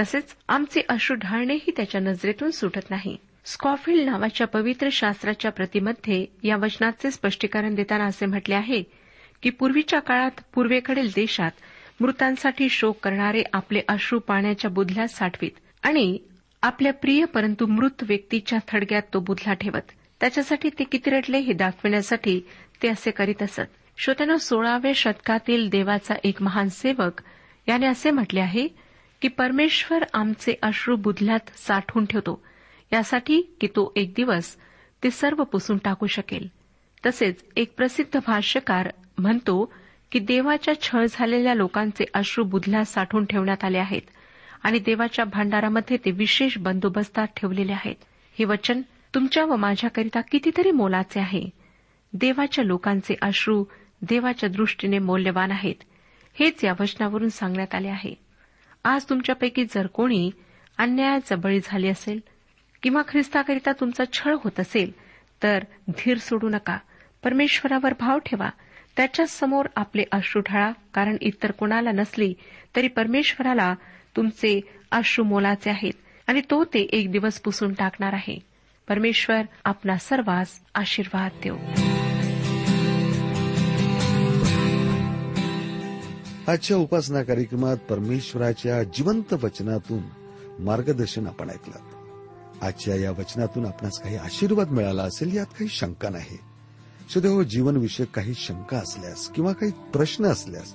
तसेच 0.00 0.36
आमचे 0.48 0.80
अश्रू 0.88 1.16
ढाळणेही 1.16 1.70
त्याच्या 1.76 2.00
नजरेतून 2.00 2.50
सुटत 2.50 2.90
नाही. 2.90 3.16
स्कॉफिल्ड 3.44 4.10
नावाच्या 4.10 4.46
पवित्र 4.46 4.88
शास्त्राच्या 4.92 5.50
प्रतिमध्ये 5.50 6.26
या 6.42 6.56
वचनाचे 6.56 7.10
स्पष्टीकरण 7.10 7.74
देताना 7.74 8.04
असे 8.04 8.26
म्हटले 8.26 8.54
आहे 8.54 8.82
की 9.42 9.50
पूर्वीच्या 9.50 10.00
काळात 10.00 10.30
पूर्वेकडील 10.54 11.08
देशात 11.14 11.50
मृतांसाठी 12.00 12.68
शोक 12.68 12.98
करणारे 13.02 13.42
आपले 13.52 13.80
अश्रू 13.88 14.18
पाण्याच्या 14.18 14.70
बुधल्यात 14.70 15.08
साठवीत. 15.08 15.50
आणि 15.86 16.18
आपल्या 16.62 16.92
प्रिय 16.92 17.24
परंतु 17.24 17.66
मृत 17.66 18.02
व्यक्तीच्या 18.02 18.58
थडग्यात 18.68 19.02
तो 19.14 19.20
बुधला 19.20 19.54
ठेवत. 19.54 19.90
त्याच्यासाठी 20.20 20.70
ते 20.78 20.84
किती 20.84 21.10
रडले 21.10 21.38
हे 21.38 21.52
दाखविण्यासाठी 21.52 22.40
ते 22.82 22.88
असे 22.88 23.10
करीत 23.10 23.42
असत. 23.42 23.60
श्रोत्यानं 23.98 24.36
सोळाव्या 24.36 24.92
शतकातील 24.94 25.68
देवाचा 25.68 26.14
एक 26.24 26.42
महान 26.42 26.68
सेवक 26.68 27.22
याने 27.68 27.86
असे 27.86 28.10
म्हटले 28.10 28.40
आहे 28.40 28.68
की 29.22 29.28
परमेश्वर 29.28 30.04
आमचे 30.14 30.54
अश्रू 30.62 30.96
बुधल्यात 30.96 31.58
साठवून 31.58 32.04
ठेवतो. 32.04 32.42
यासाठी 32.92 33.56
की 33.60 33.66
तो 33.66 33.92
एक 33.96 34.12
दिवस 34.16 34.56
ते 35.04 35.10
सर्व 35.10 35.44
पुसून 35.44 35.78
टाकू 35.78 36.06
शकेल. 36.06 36.48
तसेच 37.06 37.44
एक 37.56 37.74
प्रसिद्ध 37.76 38.20
भाष्यकार 38.26 38.90
म्हणतो 39.18 39.72
की 40.12 40.18
देवाच्या 40.18 40.80
छळ 40.80 41.06
झालेल्या 41.10 41.54
लोकांचे 41.54 42.04
अश्रू 42.14 42.44
बुधल्यात 42.44 42.84
साठवून 42.84 43.24
ठेवण्यात 43.24 43.64
आले 43.64 43.78
आहेत. 43.78 44.02
आणि 44.62 44.78
देवाच्या 44.78 45.24
भांडारामध्ये 45.24 45.96
ते 45.96 46.10
विशेष 46.10 46.58
बंदोबस्तात 46.58 47.26
ठेवलेले 47.36 47.72
आहेत. 47.72 47.94
हे 48.38 48.44
वचन 48.44 48.82
तुमच्या 49.14 49.44
व 49.44 49.56
माझ्याकरिता 49.56 50.20
कितीतरी 50.20 50.70
मोलाचे 50.70 51.20
आहे. 51.20 51.42
देवाच्या 52.12 52.64
लोकांचे 52.64 53.14
अश्रू 53.22 53.64
देवाच्या 54.02 54.48
दृष्टीने 54.48 54.98
मौल्यवान 54.98 55.50
आहेत. 55.50 55.74
हेच 56.40 56.64
या 56.64 56.72
वचनावरून 56.80 57.28
सांगण्यात 57.28 57.74
आले 57.74 57.88
आहे. 57.88 58.14
आज 58.84 59.04
तुमच्यापैकी 59.04 59.64
जर 59.64 59.86
कोणी 59.86 60.30
अन्यायाचा 60.78 61.36
बळी 61.36 61.60
झाली 61.64 61.88
असेल 61.88 62.20
किंवा 62.82 63.02
ख्रिस्ताकरिता 63.08 63.72
तुमचा 63.72 64.04
छळ 64.12 64.34
होत 64.44 64.60
असेल 64.60 64.92
तर 65.42 65.58
धीर 65.88 66.18
सोडू 66.18 66.48
नका. 66.48 66.78
परमेश्वरावर 67.24 67.94
भाव 68.00 68.18
ठेवा. 68.18 68.50
त्याच्यासमोर 68.96 69.66
आपले 69.76 70.02
अश्रू 70.12 70.42
ढाळा 70.50 70.72
कारण 70.94 71.16
इतर 71.20 71.50
कोणाला 71.50 71.92
नसली 71.92 72.34
तरी 72.76 72.88
परमेश्वराला 72.88 73.74
तुमचे 74.16 74.60
अश्रू 74.90 75.24
मोलाचे 75.24 75.70
आहेत 75.70 75.92
आणि 76.26 76.40
तो 76.40 76.64
ते 76.64 76.80
एक 76.80 77.12
दिवस 77.12 77.40
पुसून 77.40 77.72
टाकणार 77.72 78.12
आहे. 78.12 78.38
परमेश्वर 78.88 79.42
आपला 79.64 79.96
सर्वांस 79.98 80.48
आशीर्वाद 80.74 81.30
देऊ 81.42 81.56
आजच्या 86.48 86.76
उपासना 86.76 87.22
कार्यक्रमात 87.22 87.76
परमेश्वराच्या 87.76 88.82
जिवंत 88.82 89.32
वचनातून 89.32 90.02
मार्गदर्शन 90.58 91.26
आपण 91.26 91.50
ऐकलं. 91.50 91.78
आजच्या 92.62 92.96
या 92.96 93.10
वचनातून 93.10 93.66
आपणास 93.66 94.02
काही 94.02 94.16
आशीर्वाद 94.16 94.70
मिळाला 94.70 95.02
असेल 95.02 95.36
यात 95.36 95.46
काही 95.46 95.68
शंका 95.68 96.10
नाही. 96.10 96.38
सुदैव 97.10 97.42
जीवनविषयक 97.42 98.08
काही 98.08 98.34
शंका 98.34 98.76
असल्यास 98.76 99.28
किंवा 99.28 99.52
काही 99.52 99.72
प्रश्न 99.72 100.24
असल्यास 100.24 100.74